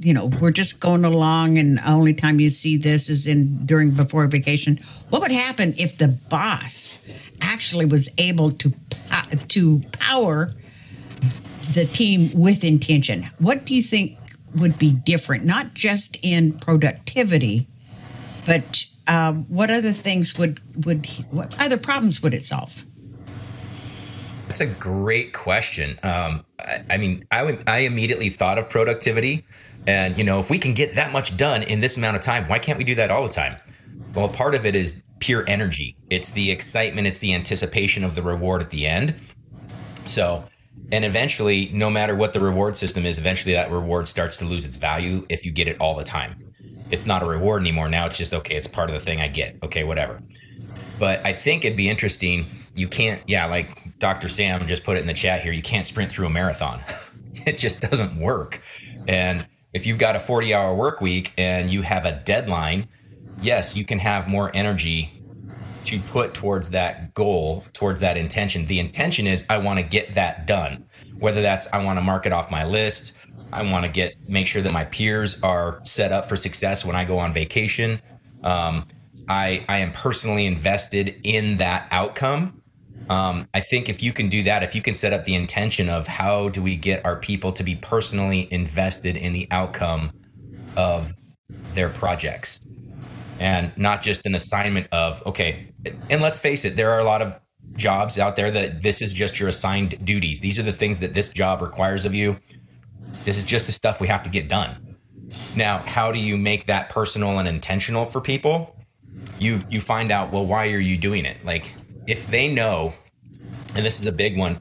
you 0.00 0.14
know 0.14 0.26
we're 0.40 0.50
just 0.50 0.80
going 0.80 1.04
along 1.04 1.58
and 1.58 1.76
the 1.76 1.90
only 1.92 2.14
time 2.14 2.40
you 2.40 2.48
see 2.48 2.78
this 2.78 3.10
is 3.10 3.26
in 3.26 3.64
during 3.66 3.90
before 3.90 4.26
vacation 4.26 4.78
what 5.10 5.20
would 5.20 5.30
happen 5.30 5.74
if 5.76 5.98
the 5.98 6.08
boss 6.30 6.98
actually 7.42 7.84
was 7.84 8.08
able 8.18 8.50
to 8.50 8.72
to 9.48 9.80
power 9.92 10.50
the 11.72 11.84
team 11.84 12.30
with 12.34 12.64
intention? 12.64 13.24
What 13.38 13.64
do 13.64 13.74
you 13.74 13.82
think 13.82 14.18
would 14.54 14.78
be 14.78 14.92
different 14.92 15.44
not 15.44 15.74
just 15.74 16.16
in 16.22 16.52
productivity 16.52 17.66
but 18.46 18.84
uh, 19.08 19.32
what 19.32 19.70
other 19.70 19.92
things 19.92 20.36
would 20.38 20.60
would 20.84 21.06
what 21.30 21.54
other 21.62 21.76
problems 21.76 22.22
would 22.22 22.34
it 22.34 22.42
solve 22.44 22.84
That's 24.48 24.60
a 24.60 24.66
great 24.66 25.32
question. 25.32 25.98
Um, 26.02 26.44
I, 26.58 26.84
I 26.90 26.96
mean, 26.98 27.26
I 27.30 27.42
would, 27.42 27.62
I 27.66 27.80
immediately 27.80 28.30
thought 28.30 28.58
of 28.58 28.70
productivity, 28.70 29.44
and 29.86 30.16
you 30.16 30.24
know, 30.24 30.40
if 30.40 30.50
we 30.50 30.58
can 30.58 30.74
get 30.74 30.94
that 30.94 31.12
much 31.12 31.36
done 31.36 31.62
in 31.62 31.80
this 31.80 31.96
amount 31.96 32.16
of 32.16 32.22
time, 32.22 32.48
why 32.48 32.58
can't 32.58 32.78
we 32.78 32.84
do 32.84 32.94
that 32.96 33.10
all 33.10 33.22
the 33.22 33.32
time? 33.32 33.56
Well, 34.14 34.28
part 34.28 34.54
of 34.54 34.64
it 34.64 34.74
is 34.74 35.02
pure 35.18 35.44
energy. 35.46 35.96
It's 36.10 36.30
the 36.30 36.50
excitement. 36.50 37.06
It's 37.06 37.18
the 37.18 37.34
anticipation 37.34 38.04
of 38.04 38.14
the 38.14 38.22
reward 38.22 38.62
at 38.62 38.70
the 38.70 38.86
end. 38.86 39.14
So, 40.06 40.44
and 40.92 41.04
eventually, 41.04 41.70
no 41.72 41.90
matter 41.90 42.14
what 42.14 42.32
the 42.32 42.40
reward 42.40 42.76
system 42.76 43.06
is, 43.06 43.18
eventually 43.18 43.54
that 43.54 43.70
reward 43.70 44.06
starts 44.06 44.38
to 44.38 44.44
lose 44.44 44.64
its 44.64 44.76
value 44.76 45.26
if 45.28 45.44
you 45.44 45.50
get 45.50 45.66
it 45.66 45.80
all 45.80 45.96
the 45.96 46.04
time. 46.04 46.36
It's 46.90 47.06
not 47.06 47.22
a 47.22 47.26
reward 47.26 47.62
anymore. 47.62 47.88
Now 47.88 48.06
it's 48.06 48.16
just 48.16 48.32
okay. 48.32 48.54
It's 48.54 48.68
part 48.68 48.88
of 48.88 48.94
the 48.94 49.00
thing 49.00 49.20
I 49.20 49.26
get. 49.26 49.56
Okay, 49.62 49.82
whatever. 49.82 50.22
But 50.98 51.26
I 51.26 51.32
think 51.32 51.64
it'd 51.64 51.76
be 51.76 51.88
interesting. 51.88 52.46
You 52.76 52.86
can't, 52.86 53.20
yeah, 53.26 53.46
like 53.46 53.98
Dr. 53.98 54.28
Sam 54.28 54.66
just 54.66 54.84
put 54.84 54.96
it 54.96 55.00
in 55.00 55.06
the 55.06 55.14
chat 55.14 55.42
here. 55.42 55.52
You 55.52 55.62
can't 55.62 55.84
sprint 55.84 56.10
through 56.10 56.26
a 56.26 56.30
marathon. 56.30 56.80
it 57.46 57.58
just 57.58 57.80
doesn't 57.80 58.16
work. 58.16 58.62
And 59.08 59.46
if 59.72 59.86
you've 59.86 59.98
got 59.98 60.14
a 60.14 60.20
40 60.20 60.54
hour 60.54 60.74
work 60.74 61.00
week 61.00 61.32
and 61.36 61.68
you 61.68 61.82
have 61.82 62.04
a 62.04 62.12
deadline, 62.12 62.88
yes, 63.40 63.76
you 63.76 63.84
can 63.84 63.98
have 63.98 64.28
more 64.28 64.50
energy 64.54 65.15
to 65.86 65.98
put 66.00 66.34
towards 66.34 66.70
that 66.70 67.14
goal, 67.14 67.64
towards 67.72 68.00
that 68.00 68.16
intention. 68.16 68.66
The 68.66 68.78
intention 68.78 69.26
is 69.26 69.46
I 69.48 69.58
want 69.58 69.78
to 69.78 69.84
get 69.84 70.14
that 70.14 70.46
done. 70.46 70.86
Whether 71.18 71.42
that's 71.42 71.72
I 71.72 71.84
want 71.84 71.98
to 71.98 72.02
mark 72.02 72.26
it 72.26 72.32
off 72.32 72.50
my 72.50 72.64
list, 72.64 73.18
I 73.52 73.62
want 73.70 73.84
to 73.84 73.90
get 73.90 74.14
make 74.28 74.46
sure 74.46 74.62
that 74.62 74.72
my 74.72 74.84
peers 74.84 75.42
are 75.42 75.80
set 75.84 76.12
up 76.12 76.26
for 76.26 76.36
success 76.36 76.84
when 76.84 76.96
I 76.96 77.04
go 77.04 77.18
on 77.18 77.32
vacation. 77.32 78.00
Um, 78.42 78.86
I 79.28 79.64
I 79.68 79.78
am 79.78 79.92
personally 79.92 80.46
invested 80.46 81.20
in 81.24 81.58
that 81.58 81.88
outcome. 81.90 82.62
Um, 83.08 83.46
I 83.54 83.60
think 83.60 83.88
if 83.88 84.02
you 84.02 84.12
can 84.12 84.28
do 84.28 84.42
that, 84.44 84.62
if 84.62 84.74
you 84.74 84.82
can 84.82 84.94
set 84.94 85.12
up 85.12 85.24
the 85.24 85.34
intention 85.34 85.88
of 85.88 86.08
how 86.08 86.48
do 86.48 86.62
we 86.62 86.76
get 86.76 87.04
our 87.04 87.16
people 87.16 87.52
to 87.52 87.62
be 87.62 87.76
personally 87.76 88.48
invested 88.50 89.16
in 89.16 89.32
the 89.32 89.46
outcome 89.50 90.10
of 90.76 91.12
their 91.72 91.88
projects, 91.88 92.66
and 93.38 93.76
not 93.76 94.02
just 94.02 94.26
an 94.26 94.34
assignment 94.34 94.88
of 94.92 95.24
okay. 95.26 95.68
And 96.10 96.22
let's 96.22 96.38
face 96.38 96.64
it, 96.64 96.76
there 96.76 96.90
are 96.90 97.00
a 97.00 97.04
lot 97.04 97.22
of 97.22 97.38
jobs 97.74 98.18
out 98.18 98.36
there 98.36 98.50
that 98.50 98.82
this 98.82 99.02
is 99.02 99.12
just 99.12 99.38
your 99.38 99.48
assigned 99.48 100.04
duties. 100.04 100.40
These 100.40 100.58
are 100.58 100.62
the 100.62 100.72
things 100.72 101.00
that 101.00 101.14
this 101.14 101.30
job 101.30 101.60
requires 101.60 102.04
of 102.04 102.14
you. 102.14 102.38
This 103.24 103.38
is 103.38 103.44
just 103.44 103.66
the 103.66 103.72
stuff 103.72 104.00
we 104.00 104.08
have 104.08 104.22
to 104.22 104.30
get 104.30 104.48
done. 104.48 104.96
Now, 105.54 105.78
how 105.78 106.12
do 106.12 106.18
you 106.18 106.36
make 106.36 106.66
that 106.66 106.88
personal 106.88 107.38
and 107.38 107.48
intentional 107.48 108.04
for 108.04 108.20
people? 108.20 108.76
You 109.38 109.60
you 109.68 109.80
find 109.80 110.10
out 110.10 110.32
well 110.32 110.46
why 110.46 110.72
are 110.72 110.78
you 110.78 110.96
doing 110.96 111.24
it? 111.24 111.44
Like 111.44 111.72
if 112.06 112.28
they 112.28 112.52
know 112.52 112.94
and 113.74 113.84
this 113.84 114.00
is 114.00 114.06
a 114.06 114.12
big 114.12 114.38
one 114.38 114.60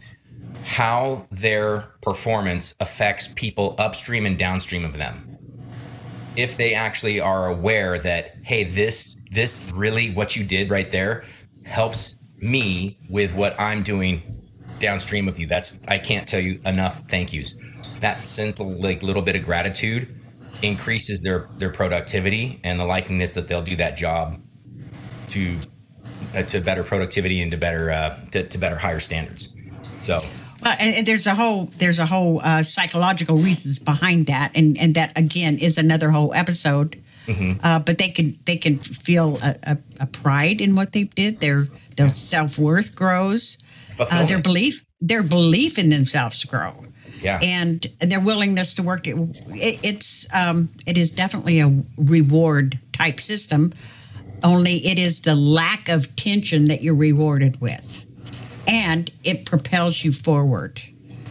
how 0.66 1.28
their 1.30 1.92
performance 2.02 2.76
affects 2.80 3.32
people 3.36 3.76
upstream 3.78 4.26
and 4.26 4.38
downstream 4.38 4.84
of 4.84 4.94
them 4.94 5.25
if 6.38 6.58
they 6.58 6.74
actually 6.74 7.20
are 7.20 7.48
aware 7.48 7.98
that 8.00 8.36
hey 8.44 8.64
this 8.64 9.16
this 9.32 9.72
really 9.74 10.12
what 10.12 10.36
you 10.36 10.44
did 10.44 10.70
right 10.70 10.92
there 10.92 11.24
helps 11.66 12.16
me 12.40 12.98
with 13.10 13.34
what 13.34 13.60
i'm 13.60 13.82
doing 13.84 14.36
downstream 14.80 15.28
of 15.28 15.40
you. 15.40 15.48
That's 15.48 15.84
i 15.88 15.98
can't 15.98 16.28
tell 16.28 16.40
you 16.40 16.60
enough 16.66 17.00
thank 17.08 17.34
yous. 17.34 17.58
That 18.00 18.26
simple 18.26 18.70
like 18.82 19.04
little 19.04 19.22
bit 19.22 19.36
of 19.36 19.44
gratitude 19.44 20.08
increases 20.62 21.22
their 21.22 21.48
their 21.58 21.72
productivity 21.72 22.60
and 22.64 22.80
the 22.80 22.84
likeliness 22.84 23.34
that 23.36 23.48
they'll 23.48 23.62
do 23.62 23.76
that 23.78 23.98
job 23.98 24.42
to 25.30 25.58
uh, 26.36 26.44
to 26.44 26.60
better 26.60 26.84
productivity 26.84 27.42
and 27.42 27.52
to 27.52 27.58
better 27.58 27.92
uh, 27.92 28.18
to, 28.32 28.44
to 28.48 28.58
better 28.58 28.78
higher 28.78 29.00
standards. 29.00 29.56
So 29.98 30.18
Well, 30.66 30.76
and, 30.80 30.96
and 30.96 31.08
there's 31.08 31.28
a 31.28 31.36
whole 31.36 31.66
there's 31.78 32.00
a 32.00 32.08
whole 32.08 32.42
uh, 32.44 32.64
psychological 32.64 33.38
reasons 33.38 33.78
behind 33.80 34.26
that, 34.28 34.52
and 34.56 34.78
and 34.80 34.96
that 34.96 35.18
again 35.18 35.58
is 35.62 35.78
another 35.78 36.10
whole 36.12 36.34
episode. 36.34 37.02
Uh, 37.64 37.80
but 37.80 37.98
they 37.98 38.10
can 38.10 38.34
they 38.46 38.56
can 38.56 38.78
feel 38.78 39.38
a, 39.42 39.56
a, 39.64 39.78
a 40.02 40.06
pride 40.08 40.62
in 40.62 40.76
what 40.76 40.92
they 40.92 41.04
did. 41.04 41.40
Their 41.40 41.68
their 41.98 42.08
self 42.10 42.58
worth 42.60 42.96
grows. 42.96 43.64
Uh, 44.00 44.26
their 44.26 44.42
belief 44.42 44.84
their 45.02 45.24
belief 45.24 45.78
in 45.80 45.90
themselves 45.90 46.44
grow. 46.46 46.74
yeah 47.22 47.40
and 47.42 47.88
their 48.00 48.20
willingness 48.20 48.76
to 48.76 48.84
work. 48.84 49.08
It, 49.08 49.16
it's 49.84 50.28
um, 50.36 50.70
it 50.86 50.98
is 50.98 51.12
definitely 51.12 51.60
a 51.62 51.84
reward 51.98 52.78
type 52.92 53.20
system. 53.20 53.72
Only 54.44 54.78
it 54.86 55.00
is 55.00 55.22
the 55.22 55.36
lack 55.36 55.90
of 55.90 56.16
tension 56.16 56.66
that 56.68 56.84
you're 56.84 56.94
rewarded 56.96 57.60
with, 57.62 58.06
and 58.68 59.12
it 59.24 59.46
propels 59.46 60.04
you 60.04 60.12
forward. 60.12 60.82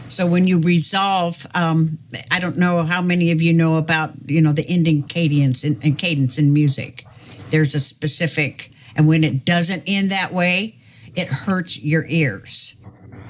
So 0.07 0.27
when 0.27 0.47
you 0.47 0.59
resolve, 0.59 1.45
um, 1.55 1.97
I 2.31 2.39
don't 2.39 2.57
know 2.57 2.83
how 2.83 3.01
many 3.01 3.31
of 3.31 3.41
you 3.41 3.53
know 3.53 3.77
about 3.77 4.13
you 4.25 4.41
know 4.41 4.51
the 4.51 4.65
ending 4.67 5.03
cadence 5.03 5.63
and, 5.63 5.97
cadence 5.97 6.37
in 6.37 6.53
music. 6.53 7.05
There's 7.49 7.75
a 7.75 7.79
specific, 7.79 8.71
and 8.95 9.07
when 9.07 9.23
it 9.23 9.45
doesn't 9.45 9.83
end 9.87 10.11
that 10.11 10.31
way, 10.31 10.77
it 11.15 11.27
hurts 11.27 11.81
your 11.81 12.05
ears 12.07 12.75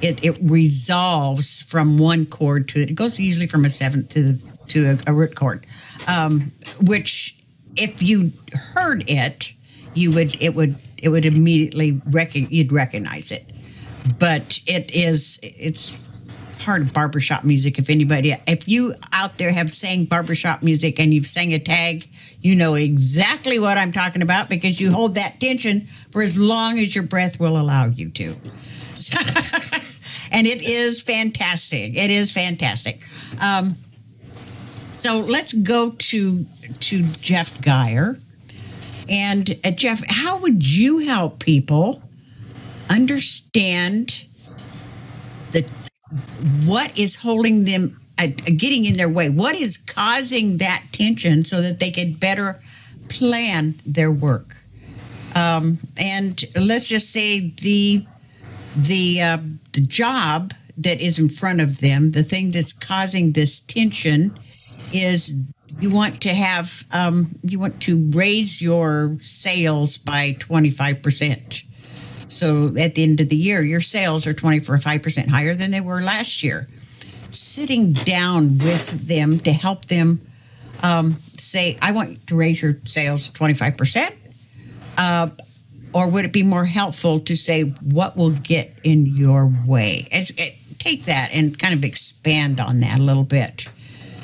it, 0.01 0.23
it 0.23 0.37
resolves 0.41 1.61
from 1.61 1.97
one 1.97 2.25
chord 2.25 2.67
to 2.69 2.81
it 2.81 2.95
goes 2.95 3.19
usually 3.19 3.47
from 3.47 3.65
a 3.65 3.69
seventh 3.69 4.09
to 4.09 4.37
to 4.67 4.97
a, 5.07 5.11
a 5.11 5.13
root 5.13 5.35
chord, 5.35 5.65
um, 6.07 6.51
which 6.81 7.39
if 7.75 8.01
you 8.01 8.31
heard 8.73 9.07
it, 9.09 9.53
you 9.93 10.11
would 10.11 10.41
it 10.41 10.55
would 10.55 10.75
it 10.97 11.09
would 11.09 11.25
immediately 11.25 12.01
rec- 12.07 12.35
you'd 12.35 12.71
recognize 12.71 13.31
it. 13.31 13.51
But 14.19 14.59
it 14.67 14.95
is 14.95 15.39
it's 15.43 16.05
part 16.59 16.81
of 16.81 16.93
barbershop 16.93 17.43
music. 17.43 17.77
If 17.77 17.89
anybody, 17.89 18.35
if 18.47 18.67
you 18.67 18.93
out 19.13 19.37
there 19.37 19.51
have 19.51 19.69
sang 19.69 20.05
barbershop 20.05 20.63
music 20.63 20.99
and 20.99 21.13
you've 21.13 21.27
sang 21.27 21.53
a 21.53 21.59
tag, 21.59 22.09
you 22.41 22.55
know 22.55 22.75
exactly 22.75 23.59
what 23.59 23.77
I'm 23.77 23.91
talking 23.91 24.21
about 24.21 24.49
because 24.49 24.79
you 24.79 24.91
hold 24.91 25.15
that 25.15 25.39
tension 25.39 25.81
for 26.11 26.21
as 26.21 26.39
long 26.39 26.77
as 26.79 26.95
your 26.95 27.03
breath 27.03 27.39
will 27.39 27.59
allow 27.59 27.85
you 27.85 28.09
to 28.11 28.35
and 30.31 30.47
it 30.47 30.61
is 30.61 31.01
fantastic. 31.01 31.95
It 31.95 32.09
is 32.09 32.31
fantastic. 32.31 33.01
Um, 33.41 33.75
so 34.99 35.19
let's 35.19 35.53
go 35.53 35.91
to 35.91 36.45
to 36.79 37.03
Jeff 37.21 37.61
Geier, 37.61 38.19
and 39.09 39.57
uh, 39.63 39.71
Jeff, 39.71 40.03
how 40.07 40.39
would 40.39 40.65
you 40.65 40.99
help 40.99 41.39
people 41.39 42.01
understand 42.95 44.25
the 45.51 45.69
what 46.65 46.97
is 46.97 47.15
holding 47.15 47.65
them 47.65 47.99
uh, 48.17 48.27
getting 48.57 48.85
in 48.85 48.95
their 48.95 49.09
way? 49.09 49.29
What 49.29 49.55
is 49.55 49.77
causing 49.77 50.57
that 50.57 50.83
tension 50.91 51.43
so 51.43 51.61
that 51.61 51.79
they 51.79 51.91
can 51.91 52.13
better 52.13 52.59
plan 53.09 53.75
their 53.85 54.11
work? 54.11 54.57
Um, 55.35 55.79
and 55.97 56.41
let's 56.59 56.87
just 56.87 57.11
say 57.11 57.51
the 57.61 58.05
the 58.75 59.21
uh, 59.21 59.37
the 59.73 59.81
job 59.81 60.53
that 60.77 61.01
is 61.01 61.19
in 61.19 61.29
front 61.29 61.61
of 61.61 61.81
them, 61.81 62.11
the 62.11 62.23
thing 62.23 62.51
that's 62.51 62.73
causing 62.73 63.33
this 63.33 63.59
tension, 63.59 64.33
is 64.93 65.43
you 65.81 65.89
want 65.89 66.21
to 66.21 66.33
have 66.33 66.85
um, 66.93 67.27
you 67.43 67.59
want 67.59 67.81
to 67.81 68.09
raise 68.11 68.61
your 68.61 69.17
sales 69.19 69.97
by 69.97 70.37
twenty 70.39 70.71
five 70.71 71.01
percent. 71.01 71.63
So 72.35 72.65
at 72.77 72.95
the 72.95 73.03
end 73.03 73.21
of 73.21 73.29
the 73.29 73.37
year, 73.37 73.61
your 73.61 73.81
sales 73.81 74.27
are 74.27 74.33
twenty 74.33 74.59
five 74.59 75.01
percent 75.01 75.29
higher 75.29 75.55
than 75.55 75.71
they 75.71 75.81
were 75.81 76.01
last 76.01 76.43
year. 76.43 76.67
Sitting 77.31 77.93
down 77.93 78.57
with 78.57 79.07
them 79.07 79.39
to 79.39 79.53
help 79.53 79.85
them 79.85 80.21
um, 80.83 81.13
say, 81.37 81.77
"I 81.81 81.93
want 81.93 82.27
to 82.27 82.35
raise 82.35 82.61
your 82.61 82.77
sales 82.85 83.29
twenty 83.29 83.53
five 83.53 83.77
percent." 83.77 84.15
or 85.93 86.09
would 86.09 86.25
it 86.25 86.33
be 86.33 86.43
more 86.43 86.65
helpful 86.65 87.19
to 87.21 87.37
say 87.37 87.61
what 87.63 88.17
will 88.17 88.31
get 88.31 88.77
in 88.83 89.05
your 89.05 89.49
way? 89.65 90.07
As, 90.11 90.33
eh, 90.37 90.51
take 90.77 91.03
that 91.05 91.29
and 91.33 91.57
kind 91.57 91.73
of 91.73 91.85
expand 91.85 92.59
on 92.59 92.81
that 92.81 92.99
a 92.99 93.01
little 93.01 93.23
bit 93.23 93.71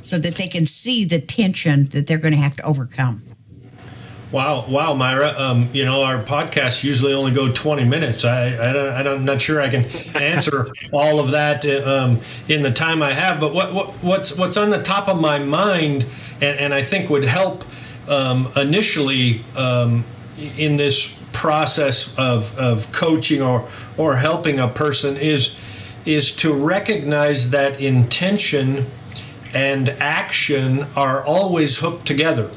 so 0.02 0.18
that 0.18 0.36
they 0.36 0.48
can 0.48 0.66
see 0.66 1.06
the 1.06 1.20
tension 1.20 1.86
that 1.86 2.08
they're 2.08 2.18
going 2.18 2.34
to 2.34 2.40
have 2.40 2.58
to 2.58 2.64
overcome. 2.64 3.24
Wow, 4.32 4.66
wow, 4.70 4.94
Myra. 4.94 5.34
Um, 5.38 5.70
you 5.74 5.84
know, 5.84 6.04
our 6.04 6.24
podcasts 6.24 6.86
usually 6.86 7.12
only 7.14 7.32
go 7.32 7.52
20 7.52 7.84
minutes. 7.84 8.24
I, 8.24 8.70
I 8.70 8.72
don't, 8.72 8.94
I 8.94 9.04
don't, 9.04 9.20
I'm 9.20 9.26
not 9.26 9.42
sure 9.42 9.62
I 9.62 9.68
can 9.68 9.84
answer 10.22 10.74
all 10.94 11.20
of 11.20 11.32
that 11.32 11.66
uh, 11.66 12.06
um, 12.06 12.22
in 12.48 12.62
the 12.62 12.72
time 12.72 13.04
I 13.04 13.12
have. 13.12 13.42
But 13.42 13.54
what, 13.54 13.74
what, 13.74 13.90
what's, 13.96 14.38
what's 14.38 14.56
on 14.56 14.70
the 14.70 14.82
top 14.82 15.10
of 15.10 15.20
my 15.20 15.38
mind, 15.38 16.06
and, 16.36 16.58
and 16.60 16.74
I 16.74 16.82
think 16.82 17.10
would 17.10 17.26
help 17.26 17.66
um, 18.08 18.50
initially 18.56 19.44
um, 19.58 20.06
in 20.38 20.78
this 20.78 21.14
process 21.34 22.18
of, 22.18 22.58
of 22.58 22.90
coaching 22.94 23.42
or, 23.42 23.68
or 23.98 24.16
helping 24.16 24.60
a 24.60 24.68
person 24.70 25.18
is, 25.18 25.58
is 26.06 26.32
to 26.38 26.54
recognize 26.54 27.50
that 27.50 27.82
intention 27.82 28.86
and 29.54 29.90
action 29.90 30.84
are 30.96 31.22
always 31.26 31.78
hooked 31.78 32.08
together 32.08 32.50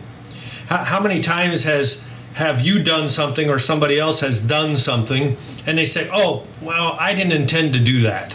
how, 0.68 0.78
how 0.84 1.00
many 1.00 1.20
times 1.20 1.64
has 1.64 2.04
have 2.34 2.62
you 2.62 2.82
done 2.82 3.08
something 3.08 3.48
or 3.48 3.58
somebody 3.58 3.98
else 3.98 4.20
has 4.20 4.40
done 4.40 4.76
something 4.76 5.36
and 5.66 5.78
they 5.78 5.84
say, 5.84 6.08
"Oh, 6.12 6.44
well, 6.60 6.96
I 6.98 7.14
didn't 7.14 7.32
intend 7.32 7.74
to 7.74 7.80
do 7.80 8.02
that." 8.02 8.34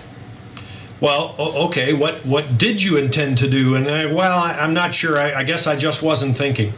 Well, 1.01 1.35
okay, 1.39 1.93
what 1.93 2.25
what 2.25 2.57
did 2.57 2.81
you 2.81 2.97
intend 2.97 3.37
to 3.39 3.49
do? 3.49 3.75
And 3.75 3.89
I, 3.89 4.05
well, 4.07 4.37
I, 4.37 4.63
am 4.63 4.73
not 4.73 4.93
sure. 4.93 5.17
I, 5.17 5.33
I 5.33 5.43
guess 5.43 5.65
I 5.67 5.75
just 5.75 6.01
wasn't 6.03 6.35
thinking. 6.35 6.73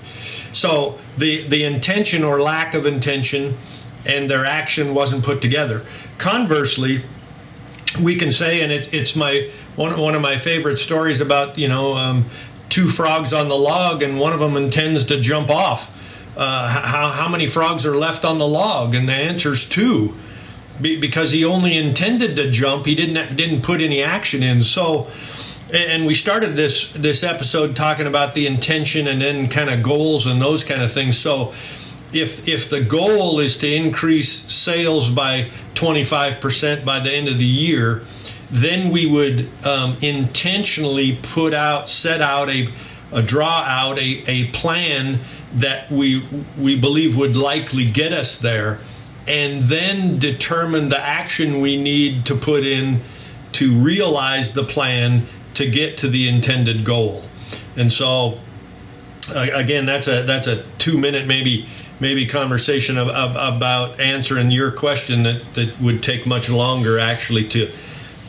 So 0.54 0.98
the 1.18 1.48
the 1.48 1.64
intention 1.64 2.24
or 2.24 2.40
lack 2.42 2.74
of 2.76 2.86
intention 2.86 3.58
and 4.06 4.30
their 4.30 4.46
action 4.46 4.94
wasn't 4.94 5.24
put 5.24 5.42
together. 5.42 5.82
Conversely, 6.18 7.04
we 8.00 8.16
can 8.16 8.32
say, 8.32 8.62
and 8.62 8.72
it, 8.72 8.94
it's 8.94 9.16
my 9.16 9.50
one 9.76 9.98
one 10.00 10.16
of 10.16 10.22
my 10.22 10.38
favorite 10.38 10.78
stories 10.78 11.22
about 11.22 11.58
you 11.58 11.68
know 11.68 11.96
um, 11.96 12.26
two 12.72 12.88
frogs 12.88 13.34
on 13.34 13.50
the 13.50 13.58
log 13.58 14.02
and 14.02 14.18
one 14.20 14.34
of 14.34 14.40
them 14.40 14.58
intends 14.58 15.06
to 15.06 15.20
jump 15.20 15.52
off. 15.52 15.96
Uh, 16.36 16.70
how, 16.70 17.10
how 17.10 17.28
many 17.28 17.46
frogs 17.46 17.86
are 17.86 17.96
left 17.96 18.24
on 18.26 18.38
the 18.38 18.48
log? 18.48 18.96
And 18.96 19.08
the 19.08 19.14
answer 19.14 19.52
is 19.52 19.66
two, 19.66 20.16
Be, 20.80 20.96
because 20.96 21.30
he 21.30 21.44
only 21.44 21.78
intended 21.78 22.38
to 22.38 22.50
jump. 22.50 22.86
He 22.86 22.96
didn't 22.96 23.36
didn't 23.36 23.62
put 23.62 23.82
any 23.82 24.02
action 24.02 24.42
in. 24.42 24.64
So, 24.64 25.08
and 25.74 26.06
we 26.06 26.14
started 26.14 26.56
this 26.56 26.94
this 26.94 27.24
episode 27.24 27.76
talking 27.76 28.08
about 28.08 28.34
the 28.34 28.48
intention 28.48 29.08
and 29.08 29.22
then 29.22 29.50
kind 29.50 29.70
of 29.70 29.84
goals 29.84 30.26
and 30.26 30.42
those 30.42 30.64
kind 30.64 30.82
of 30.82 30.94
things. 30.94 31.18
So, 31.18 31.54
if 32.14 32.48
if 32.48 32.70
the 32.70 32.82
goal 32.82 33.42
is 33.42 33.58
to 33.58 33.72
increase 33.72 34.32
sales 34.32 35.10
by 35.10 35.50
25% 35.76 36.86
by 36.86 37.02
the 37.02 37.12
end 37.12 37.28
of 37.28 37.38
the 37.38 37.46
year, 37.46 38.04
then 38.52 38.92
we 38.92 39.06
would 39.08 39.50
um, 39.66 39.98
intentionally 40.02 41.18
put 41.24 41.54
out, 41.54 41.90
set 41.90 42.22
out 42.22 42.50
a, 42.50 42.68
a 43.14 43.22
draw 43.22 43.62
out 43.62 43.98
a, 43.98 44.24
a 44.28 44.48
plan 44.50 45.20
that 45.56 45.90
we 45.92 46.26
we 46.58 46.80
believe 46.80 47.18
would 47.18 47.36
likely 47.36 47.86
get 47.86 48.14
us 48.14 48.40
there, 48.40 48.80
and 49.28 49.62
then 49.64 50.20
determine 50.20 50.90
the 50.90 51.00
action 51.00 51.62
we 51.62 51.78
need 51.78 52.26
to 52.26 52.36
put 52.36 52.66
in 52.66 53.02
to 53.54 53.74
realize 53.80 54.54
the 54.54 54.64
plan 54.64 55.26
to 55.54 55.70
get 55.70 55.98
to 55.98 56.08
the 56.08 56.28
intended 56.28 56.86
goal. 56.86 57.24
And 57.76 57.92
so, 57.92 58.40
again, 59.34 59.86
that's 59.86 60.08
a 60.08 60.24
that's 60.24 60.48
a 60.48 60.64
two 60.78 60.98
minute 60.98 61.28
maybe 61.28 61.68
maybe 62.02 62.26
conversation 62.26 62.98
of, 62.98 63.10
of, 63.10 63.36
about 63.36 64.00
answering 64.00 64.50
your 64.52 64.72
question 64.72 65.24
that, 65.24 65.42
that 65.54 65.80
would 65.80 66.02
take 66.02 66.26
much 66.26 66.50
longer 66.50 66.98
actually 66.98 67.48
to 67.48 67.72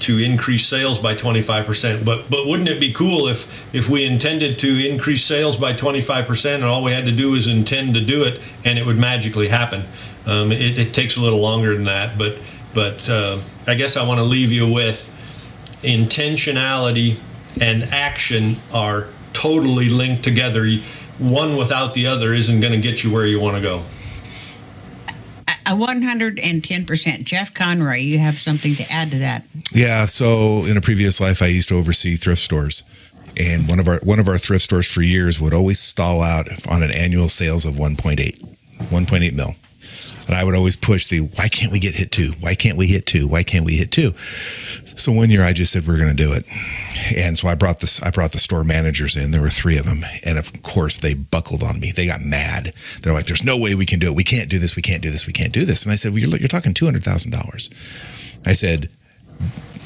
to 0.03 0.19
increase 0.19 0.67
sales 0.67 0.99
by 0.99 1.15
25%. 1.15 2.05
But 2.05 2.29
but 2.31 2.47
wouldn't 2.47 2.69
it 2.69 2.81
be 2.81 2.93
cool 2.93 3.29
if 3.29 3.75
if 3.75 3.89
we 3.89 4.05
intended 4.05 4.59
to 4.61 4.89
increase 4.89 5.25
sales 5.25 5.57
by 5.57 5.73
25% 5.73 6.55
and 6.55 6.65
all 6.65 6.83
we 6.83 6.93
had 6.93 7.07
to 7.07 7.13
do 7.13 7.35
is 7.35 7.49
intend 7.49 7.95
to 7.95 8.01
do 8.01 8.25
it 8.25 8.41
and 8.65 8.79
it 8.79 8.87
would 8.87 8.99
magically 8.99 9.49
happen? 9.49 9.85
Um, 10.27 10.53
it, 10.53 10.79
it, 10.79 10.95
takes 10.95 11.17
a 11.17 11.21
little 11.21 11.41
longer 11.41 11.75
than 11.75 11.85
that, 11.85 12.17
but 12.17 12.37
but 12.75 13.09
uh, 13.09 13.39
I 13.67 13.75
guess 13.75 13.97
I 13.97 14.07
want 14.07 14.19
to 14.19 14.25
leave 14.25 14.53
you 14.53 14.71
with 14.71 15.11
intentionality 15.83 17.19
and 17.61 17.83
action 17.93 18.57
are 18.73 19.09
totally 19.33 19.89
linked 19.89 20.23
together. 20.23 20.69
One 21.19 21.57
without 21.57 21.95
the 21.95 22.07
other 22.07 22.33
isn't 22.33 22.61
going 22.61 22.73
to 22.73 22.81
get 22.81 23.03
you 23.03 23.13
where 23.13 23.27
you 23.27 23.41
want 23.41 23.57
to 23.57 23.63
go. 23.63 23.83
A 25.67 25.71
110%. 25.71 27.25
Jeff 27.25 27.55
Conroy, 27.55 27.97
you 27.97 28.19
have 28.19 28.39
something 28.39 28.75
to 28.75 28.85
add 28.91 29.11
to 29.11 29.19
that. 29.19 29.45
Yeah. 29.73 30.07
So 30.07 30.65
in 30.65 30.77
a 30.77 30.81
previous 30.81 31.21
life, 31.21 31.43
I 31.43 31.47
used 31.47 31.69
to 31.69 31.77
oversee 31.77 32.17
thrift 32.17 32.43
stores. 32.43 32.85
And 33.37 33.67
one 33.67 33.81
of 33.81 33.89
our 33.89 33.99
one 34.03 34.19
of 34.19 34.29
our 34.29 34.37
thrift 34.37 34.65
stores 34.65 34.87
for 34.87 35.01
years 35.01 35.41
would 35.41 35.55
always 35.55 35.79
stall 35.79 36.21
out 36.21 36.49
on 36.69 36.83
an 36.83 36.91
annual 36.91 37.31
sales 37.31 37.65
of 37.65 37.75
1.8, 37.75 38.19
1.8 38.91 39.33
mil. 39.33 39.55
And 40.27 40.37
I 40.37 40.45
would 40.45 40.55
always 40.55 40.77
push 40.77 41.09
the 41.09 41.21
why 41.21 41.49
can't 41.49 41.73
we 41.73 41.79
get 41.79 41.95
hit 41.95 42.13
two? 42.13 42.33
Why 42.41 42.55
can't 42.55 42.79
we 42.79 42.87
hit 42.87 43.07
two? 43.07 43.27
Why 43.27 43.43
can't 43.43 43.65
we 43.65 43.77
hit 43.77 43.91
two? 43.91 44.15
So 44.97 45.11
one 45.11 45.31
year 45.31 45.43
I 45.43 45.53
just 45.53 45.73
said 45.73 45.87
we're 45.87 45.97
going 45.97 46.15
to 46.15 46.23
do 46.23 46.33
it, 46.33 46.45
and 47.17 47.37
so 47.37 47.49
I 47.49 47.55
brought 47.55 47.81
this. 47.81 48.03
I 48.03 48.11
brought 48.11 48.33
the 48.33 48.39
store 48.39 48.63
managers 48.63 49.17
in. 49.17 49.31
There 49.31 49.41
were 49.41 49.51
three 49.51 49.79
of 49.79 49.87
them, 49.87 50.05
and 50.23 50.39
of 50.39 50.63
course 50.63 50.99
they 50.99 51.15
buckled 51.15 51.63
on 51.63 51.81
me. 51.81 51.93
They 51.93 52.07
got 52.07 52.21
mad. 52.21 52.75
They're 53.01 53.15
like, 53.15 53.27
"There's 53.27 53.43
no 53.43 53.57
way 53.57 53.75
we 53.75 53.87
can 53.87 53.99
do 53.99 54.09
it. 54.09 54.17
We 54.17 54.25
can't 54.25 54.51
do 54.51 54.59
this. 54.59 54.77
We 54.77 54.83
can't 54.83 55.03
do 55.03 55.11
this. 55.11 55.27
We 55.27 55.33
can't 55.33 55.53
do 55.53 55.65
this." 55.65 55.85
And 55.85 55.93
I 55.93 55.97
said, 55.97 56.13
"Well, 56.13 56.19
you're, 56.21 56.37
you're 56.37 56.49
talking 56.49 56.75
two 56.75 56.85
hundred 56.85 57.05
thousand 57.05 57.33
dollars." 57.33 57.71
I 58.45 58.53
said, 58.53 58.91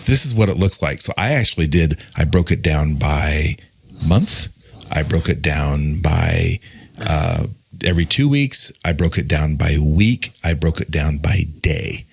"This 0.07 0.27
is 0.27 0.35
what 0.35 0.49
it 0.49 0.57
looks 0.59 0.83
like." 0.83 1.01
So 1.01 1.13
I 1.17 1.35
actually 1.35 1.69
did. 1.69 1.99
I 2.17 2.25
broke 2.25 2.51
it 2.51 2.63
down 2.63 2.97
by 2.97 3.57
month. 4.05 4.49
I 4.91 5.03
broke 5.03 5.29
it 5.29 5.41
down 5.41 6.01
by. 6.01 6.61
Uh, 7.01 7.47
every 7.85 8.05
two 8.05 8.29
weeks. 8.29 8.73
I 8.85 8.93
broke 8.93 9.19
it 9.19 9.29
down 9.29 9.57
by 9.57 9.79
week. 9.81 10.33
I 10.45 10.55
broke 10.55 10.81
it 10.81 10.91
down 10.91 11.19
by 11.19 11.45
day. 11.61 12.07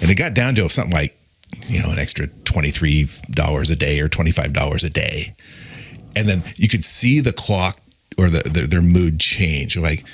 And 0.00 0.10
it 0.10 0.16
got 0.16 0.34
down 0.34 0.54
to 0.56 0.68
something 0.68 0.94
like 0.94 1.16
you 1.66 1.82
know, 1.82 1.90
an 1.90 1.98
extra 1.98 2.26
$23 2.26 3.70
a 3.70 3.76
day 3.76 4.00
or 4.00 4.08
$25 4.08 4.84
a 4.84 4.90
day. 4.90 5.34
And 6.16 6.28
then 6.28 6.44
you 6.56 6.68
could 6.68 6.84
see 6.84 7.20
the 7.20 7.32
clock 7.32 7.78
or 8.16 8.28
the, 8.28 8.48
the 8.48 8.66
their 8.66 8.82
mood 8.82 9.18
change. 9.20 9.76
like, 9.76 10.04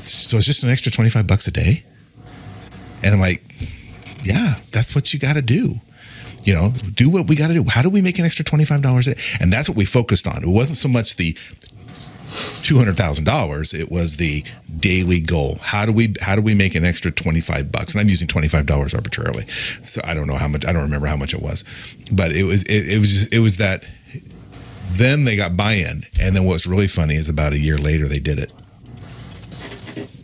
so 0.00 0.36
it's 0.36 0.46
just 0.46 0.62
an 0.62 0.70
extra 0.70 0.90
25 0.90 1.26
bucks 1.26 1.46
a 1.46 1.50
day? 1.50 1.84
And 3.02 3.14
I'm 3.14 3.20
like, 3.20 3.42
yeah, 4.22 4.56
that's 4.72 4.94
what 4.94 5.12
you 5.12 5.20
got 5.20 5.34
to 5.34 5.42
do. 5.42 5.80
You 6.44 6.54
know, 6.54 6.72
do 6.94 7.10
what 7.10 7.28
we 7.28 7.36
got 7.36 7.48
to 7.48 7.54
do. 7.54 7.64
How 7.68 7.82
do 7.82 7.90
we 7.90 8.00
make 8.00 8.18
an 8.18 8.24
extra 8.24 8.44
$25 8.44 8.98
a 8.98 9.14
day? 9.14 9.20
And 9.40 9.52
that's 9.52 9.68
what 9.68 9.76
we 9.76 9.84
focused 9.84 10.26
on. 10.26 10.42
It 10.42 10.48
wasn't 10.48 10.78
so 10.78 10.88
much 10.88 11.16
the 11.16 11.36
two 12.62 12.78
hundred 12.78 12.96
thousand 12.96 13.24
dollars. 13.24 13.74
It 13.74 13.90
was 13.90 14.16
the 14.16 14.44
daily 14.78 15.20
goal. 15.20 15.58
How 15.60 15.84
do 15.86 15.92
we 15.92 16.14
how 16.20 16.36
do 16.36 16.42
we 16.42 16.54
make 16.54 16.74
an 16.74 16.84
extra 16.84 17.10
twenty 17.10 17.40
five 17.40 17.70
bucks? 17.72 17.92
And 17.92 18.00
I'm 18.00 18.08
using 18.08 18.28
twenty 18.28 18.48
five 18.48 18.66
dollars 18.66 18.94
arbitrarily, 18.94 19.46
so 19.84 20.00
I 20.04 20.14
don't 20.14 20.26
know 20.26 20.36
how 20.36 20.48
much. 20.48 20.64
I 20.64 20.72
don't 20.72 20.82
remember 20.82 21.06
how 21.06 21.16
much 21.16 21.34
it 21.34 21.42
was, 21.42 21.64
but 22.12 22.32
it 22.32 22.44
was 22.44 22.62
it, 22.64 22.88
it 22.88 22.98
was 22.98 23.10
just, 23.12 23.32
it 23.34 23.40
was 23.40 23.56
that. 23.56 23.84
Then 24.92 25.24
they 25.24 25.36
got 25.36 25.56
buy 25.56 25.74
in, 25.74 26.02
and 26.20 26.34
then 26.34 26.44
what's 26.44 26.66
really 26.66 26.88
funny 26.88 27.14
is 27.14 27.28
about 27.28 27.52
a 27.52 27.58
year 27.58 27.78
later 27.78 28.08
they 28.08 28.18
did 28.18 28.40
it. 28.40 28.52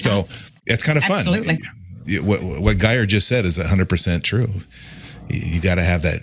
So 0.00 0.26
it's 0.66 0.84
kind 0.84 0.98
of 0.98 1.04
fun. 1.04 1.18
Absolutely. 1.18 1.58
What 2.20 2.42
what 2.42 2.76
Geier 2.78 3.06
just 3.06 3.28
said 3.28 3.44
is 3.44 3.58
hundred 3.58 3.88
percent 3.88 4.24
true. 4.24 4.48
You, 5.28 5.54
you 5.54 5.60
got 5.60 5.76
to 5.76 5.84
have 5.84 6.02
that 6.02 6.20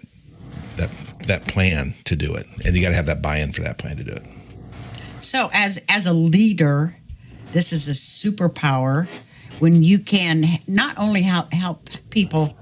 that 0.76 0.90
that 1.28 1.48
plan 1.48 1.94
to 2.04 2.16
do 2.16 2.36
it, 2.36 2.46
and 2.66 2.76
you 2.76 2.82
got 2.82 2.90
to 2.90 2.96
have 2.96 3.06
that 3.06 3.22
buy 3.22 3.38
in 3.38 3.54
for 3.54 3.62
that 3.62 3.78
plan 3.78 3.98
to 3.98 4.04
do 4.04 4.12
it. 4.12 4.24
So, 5.24 5.50
as 5.54 5.82
as 5.88 6.06
a 6.06 6.14
leader, 6.14 6.98
this 7.54 7.72
is 7.72 7.88
a 7.88 7.92
superpower 7.92 9.08
when 9.60 9.82
you 9.82 10.00
can 10.00 10.44
not 10.68 10.98
only 10.98 11.22
help 11.22 11.54
help 11.54 11.90
people 12.10 12.58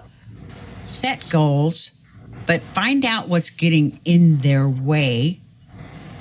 set 0.85 1.27
goals, 1.31 1.99
but 2.45 2.61
find 2.61 3.03
out 3.03 3.27
what's 3.27 3.49
getting 3.49 3.99
in 4.05 4.41
their 4.41 4.69
way 4.69 5.41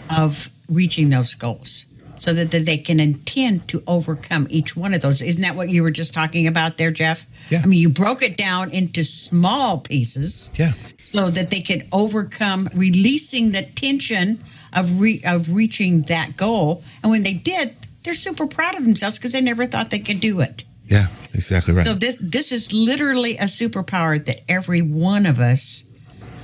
of 0.09 0.49
reaching 0.69 1.11
those 1.11 1.35
goals 1.35 1.90
so 2.21 2.35
that, 2.35 2.51
that 2.51 2.67
they 2.67 2.77
can 2.77 3.01
intend 3.01 3.67
to 3.67 3.83
overcome 3.87 4.47
each 4.51 4.77
one 4.77 4.93
of 4.93 5.01
those. 5.01 5.23
Isn't 5.23 5.41
that 5.41 5.57
what 5.57 5.71
you 5.71 5.83
were 5.83 5.91
just 5.91 6.13
talking 6.13 6.47
about 6.47 6.77
there, 6.77 6.91
Jeff? 6.91 7.25
Yeah. 7.51 7.63
I 7.65 7.67
mean, 7.67 7.81
you 7.81 7.89
broke 7.89 8.23
it 8.23 8.37
down 8.37 8.71
into 8.73 9.05
small 9.05 9.79
pieces. 9.79 10.51
Yeah. 10.55 10.73
So 11.01 11.31
that 11.31 11.51
they 11.51 11.61
could 11.61 11.89
overcome 11.93 12.69
releasing 12.75 13.53
the 13.53 13.63
tension 13.63 14.45
of 14.75 15.01
re- 15.01 15.23
of 15.25 15.55
reaching 15.55 16.03
that 16.03 16.37
goal. 16.37 16.85
And 17.03 17.11
when 17.11 17.23
they 17.23 17.33
did, 17.33 17.75
they're 18.03 18.13
super 18.13 18.47
proud 18.47 18.77
of 18.77 18.85
themselves 18.85 19.19
because 19.19 19.33
they 19.33 19.41
never 19.41 19.65
thought 19.65 19.91
they 19.91 19.99
could 19.99 20.21
do 20.21 20.41
it. 20.41 20.65
Yeah, 20.87 21.07
exactly 21.33 21.73
right. 21.73 21.87
So 21.87 21.95
this 21.95 22.17
this 22.21 22.53
is 22.53 22.71
literally 22.71 23.39
a 23.39 23.45
superpower 23.45 24.23
that 24.23 24.43
every 24.47 24.83
one 24.83 25.25
of 25.25 25.41
us 25.41 25.85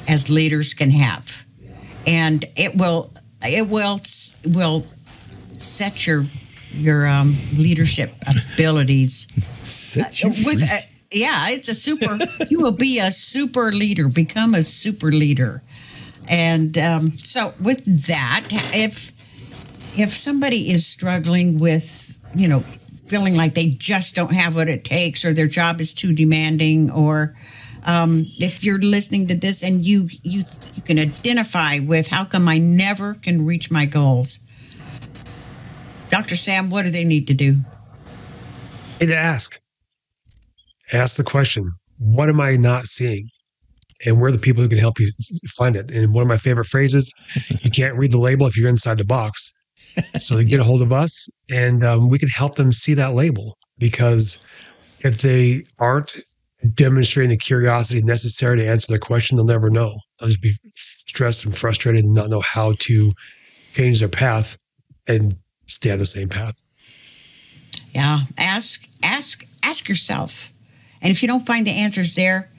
as 0.08 0.30
leaders 0.30 0.72
can 0.72 0.90
have. 0.90 1.44
And 2.06 2.46
it 2.56 2.76
will 2.76 3.12
it 3.42 3.68
will 3.68 4.00
will 4.46 4.86
set 5.56 6.06
your 6.06 6.26
your 6.70 7.06
um, 7.06 7.36
leadership 7.56 8.12
abilities. 8.54 9.28
Set 9.54 10.22
you 10.22 10.30
With 10.44 10.62
uh, 10.62 10.78
yeah, 11.10 11.50
it's 11.50 11.68
a 11.68 11.74
super. 11.74 12.18
you 12.50 12.60
will 12.60 12.72
be 12.72 12.98
a 12.98 13.12
super 13.12 13.72
leader. 13.72 14.08
Become 14.08 14.54
a 14.54 14.62
super 14.62 15.10
leader. 15.10 15.62
And 16.28 16.76
um, 16.76 17.18
so, 17.18 17.54
with 17.60 18.06
that, 18.06 18.46
if 18.74 19.12
if 19.98 20.12
somebody 20.12 20.70
is 20.70 20.86
struggling 20.86 21.58
with, 21.58 22.18
you 22.34 22.48
know, 22.48 22.60
feeling 23.06 23.34
like 23.36 23.54
they 23.54 23.70
just 23.70 24.14
don't 24.14 24.34
have 24.34 24.56
what 24.56 24.68
it 24.68 24.84
takes, 24.84 25.24
or 25.24 25.32
their 25.32 25.46
job 25.46 25.80
is 25.80 25.94
too 25.94 26.12
demanding, 26.12 26.90
or 26.90 27.34
um, 27.84 28.26
if 28.38 28.64
you're 28.64 28.80
listening 28.80 29.28
to 29.28 29.36
this 29.36 29.62
and 29.62 29.84
you 29.84 30.08
you 30.22 30.42
you 30.74 30.82
can 30.82 30.98
identify 30.98 31.78
with 31.78 32.08
how 32.08 32.24
come 32.24 32.48
I 32.48 32.58
never 32.58 33.14
can 33.14 33.46
reach 33.46 33.70
my 33.70 33.86
goals, 33.86 34.40
Dr. 36.16 36.34
Sam, 36.34 36.70
what 36.70 36.86
do 36.86 36.90
they 36.90 37.04
need 37.04 37.26
to 37.26 37.34
do? 37.34 37.58
And 39.02 39.12
ask. 39.12 39.60
Ask 40.94 41.18
the 41.18 41.22
question, 41.22 41.70
what 41.98 42.30
am 42.30 42.40
I 42.40 42.56
not 42.56 42.86
seeing? 42.86 43.28
And 44.06 44.18
where 44.18 44.30
are 44.30 44.32
the 44.32 44.38
people 44.38 44.62
who 44.62 44.68
can 44.70 44.78
help 44.78 44.98
you 44.98 45.10
find 45.58 45.76
it? 45.76 45.90
And 45.90 46.14
one 46.14 46.22
of 46.22 46.28
my 46.28 46.38
favorite 46.38 46.68
phrases, 46.68 47.12
you 47.60 47.70
can't 47.70 47.98
read 47.98 48.12
the 48.12 48.18
label 48.18 48.46
if 48.46 48.56
you're 48.56 48.70
inside 48.70 48.96
the 48.96 49.04
box. 49.04 49.52
So 50.18 50.36
they 50.36 50.44
get 50.44 50.58
a 50.58 50.64
hold 50.64 50.80
of 50.80 50.90
us 50.90 51.26
and 51.50 51.84
um, 51.84 52.08
we 52.08 52.18
can 52.18 52.30
help 52.30 52.54
them 52.54 52.72
see 52.72 52.94
that 52.94 53.12
label 53.12 53.58
because 53.76 54.42
if 55.00 55.20
they 55.20 55.64
aren't 55.78 56.16
demonstrating 56.72 57.28
the 57.28 57.36
curiosity 57.36 58.00
necessary 58.00 58.56
to 58.56 58.66
answer 58.66 58.86
their 58.88 58.98
question, 58.98 59.36
they'll 59.36 59.44
never 59.44 59.68
know. 59.68 60.00
They'll 60.18 60.30
just 60.30 60.40
be 60.40 60.54
stressed 60.72 61.44
and 61.44 61.54
frustrated 61.54 62.06
and 62.06 62.14
not 62.14 62.30
know 62.30 62.40
how 62.40 62.72
to 62.78 63.12
change 63.74 64.00
their 64.00 64.08
path 64.08 64.56
and 65.06 65.36
stay 65.66 65.90
on 65.90 65.98
the 65.98 66.06
same 66.06 66.28
path. 66.28 66.60
Yeah, 67.90 68.20
ask 68.38 68.86
ask 69.02 69.44
ask 69.62 69.88
yourself. 69.88 70.52
And 71.00 71.10
if 71.10 71.22
you 71.22 71.28
don't 71.28 71.46
find 71.46 71.66
the 71.66 71.72
answers 71.72 72.14
there, 72.14 72.50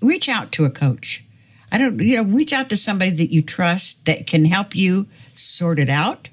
reach 0.00 0.28
out 0.28 0.52
to 0.52 0.64
a 0.64 0.70
coach. 0.70 1.24
I 1.70 1.78
don't 1.78 2.00
you 2.00 2.16
know, 2.16 2.22
reach 2.22 2.52
out 2.52 2.70
to 2.70 2.76
somebody 2.76 3.10
that 3.12 3.32
you 3.32 3.42
trust 3.42 4.06
that 4.06 4.26
can 4.26 4.46
help 4.46 4.74
you 4.74 5.06
sort 5.34 5.78
it 5.78 5.90
out 5.90 6.28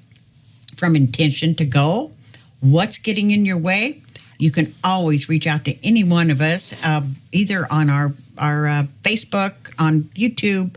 from 0.76 0.96
intention 0.96 1.54
to 1.56 1.64
goal. 1.64 2.12
What's 2.60 2.98
getting 2.98 3.30
in 3.30 3.44
your 3.44 3.58
way? 3.58 4.02
You 4.38 4.50
can 4.50 4.74
always 4.84 5.28
reach 5.28 5.46
out 5.46 5.64
to 5.66 5.76
any 5.86 6.04
one 6.04 6.30
of 6.30 6.40
us, 6.40 6.74
uh, 6.84 7.02
either 7.32 7.66
on 7.70 7.90
our 7.90 8.14
our 8.38 8.66
uh, 8.66 8.84
Facebook, 9.02 9.74
on 9.78 10.04
YouTube, 10.14 10.76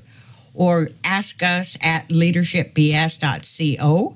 or 0.54 0.90
ask 1.04 1.42
us 1.44 1.78
at 1.82 2.08
leadershipbs.co. 2.10 4.16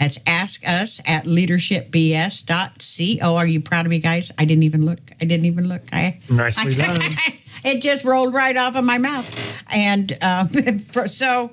That's 0.00 0.18
ask 0.26 0.66
us 0.66 1.00
at 1.06 1.26
leadershipbs.co. 1.26 3.36
Are 3.36 3.46
you 3.46 3.60
proud 3.60 3.84
of 3.84 3.90
me, 3.90 3.98
guys? 3.98 4.32
I 4.38 4.46
didn't 4.46 4.62
even 4.62 4.86
look. 4.86 4.98
I 5.20 5.26
didn't 5.26 5.44
even 5.44 5.68
look. 5.68 5.82
I 5.92 6.18
Nicely 6.30 6.74
done. 6.76 7.02
it 7.64 7.82
just 7.82 8.06
rolled 8.06 8.32
right 8.32 8.56
off 8.56 8.76
of 8.76 8.84
my 8.84 8.96
mouth. 8.96 9.62
And 9.70 10.16
um, 10.22 10.48
for, 10.78 11.06
so 11.06 11.50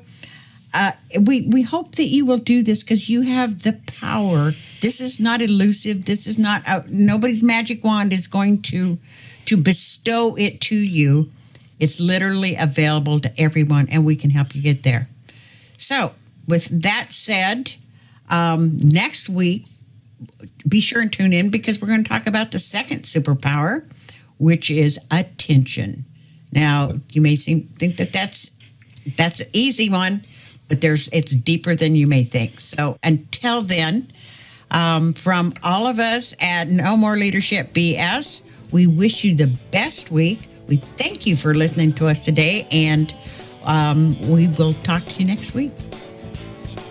uh, 0.73 0.93
we 1.19 1.49
we 1.51 1.63
hope 1.63 1.95
that 1.95 2.07
you 2.07 2.25
will 2.25 2.37
do 2.37 2.63
this 2.63 2.83
because 2.83 3.09
you 3.09 3.23
have 3.23 3.63
the 3.63 3.81
power. 3.85 4.53
This 4.79 5.01
is 5.01 5.19
not 5.19 5.41
elusive. 5.41 6.05
This 6.05 6.25
is 6.25 6.39
not 6.39 6.61
uh, 6.69 6.83
nobody's 6.87 7.43
magic 7.43 7.83
wand 7.83 8.13
is 8.13 8.27
going 8.27 8.61
to 8.63 8.97
to 9.43 9.57
bestow 9.57 10.37
it 10.37 10.61
to 10.61 10.75
you. 10.75 11.31
It's 11.81 11.99
literally 11.99 12.55
available 12.55 13.19
to 13.19 13.29
everyone, 13.37 13.89
and 13.89 14.05
we 14.05 14.15
can 14.15 14.29
help 14.29 14.55
you 14.55 14.61
get 14.61 14.83
there. 14.83 15.09
So, 15.75 16.13
with 16.47 16.69
that 16.81 17.11
said, 17.11 17.75
um, 18.29 18.77
next 18.77 19.29
week, 19.29 19.67
be 20.67 20.79
sure 20.79 21.01
and 21.01 21.11
tune 21.11 21.33
in 21.33 21.49
because 21.49 21.81
we're 21.81 21.87
going 21.87 22.03
to 22.03 22.09
talk 22.09 22.27
about 22.27 22.51
the 22.51 22.59
second 22.59 23.03
superpower, 23.03 23.89
which 24.37 24.69
is 24.69 24.99
attention. 25.11 26.05
Now, 26.51 26.91
you 27.11 27.21
may 27.21 27.35
seem, 27.35 27.63
think 27.63 27.97
that 27.97 28.11
that's 28.11 28.57
that's 29.15 29.39
an 29.39 29.47
easy 29.53 29.89
one, 29.89 30.21
but 30.67 30.81
there's 30.81 31.07
it's 31.09 31.33
deeper 31.33 31.75
than 31.75 31.95
you 31.95 32.07
may 32.07 32.23
think. 32.23 32.59
So, 32.59 32.97
until 33.03 33.61
then, 33.61 34.07
um, 34.71 35.13
from 35.13 35.53
all 35.63 35.87
of 35.87 35.99
us 35.99 36.35
at 36.41 36.69
No 36.69 36.97
More 36.97 37.15
Leadership 37.15 37.73
BS, 37.73 38.71
we 38.71 38.87
wish 38.87 39.23
you 39.23 39.35
the 39.35 39.55
best 39.71 40.11
week. 40.11 40.47
We 40.67 40.77
thank 40.77 41.25
you 41.25 41.35
for 41.37 41.53
listening 41.53 41.93
to 41.93 42.07
us 42.07 42.23
today, 42.25 42.67
and 42.71 43.13
um, 43.65 44.19
we 44.29 44.47
will 44.47 44.73
talk 44.73 45.05
to 45.05 45.13
you 45.19 45.25
next 45.25 45.53
week. 45.53 45.71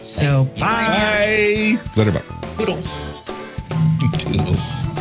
So, 0.06 0.44
bye. 0.58 0.60
Bye. 0.60 1.78
Later, 1.96 2.12
bye. 2.12 2.22
Poodles. 2.56 2.92
Toodles. 4.18 4.76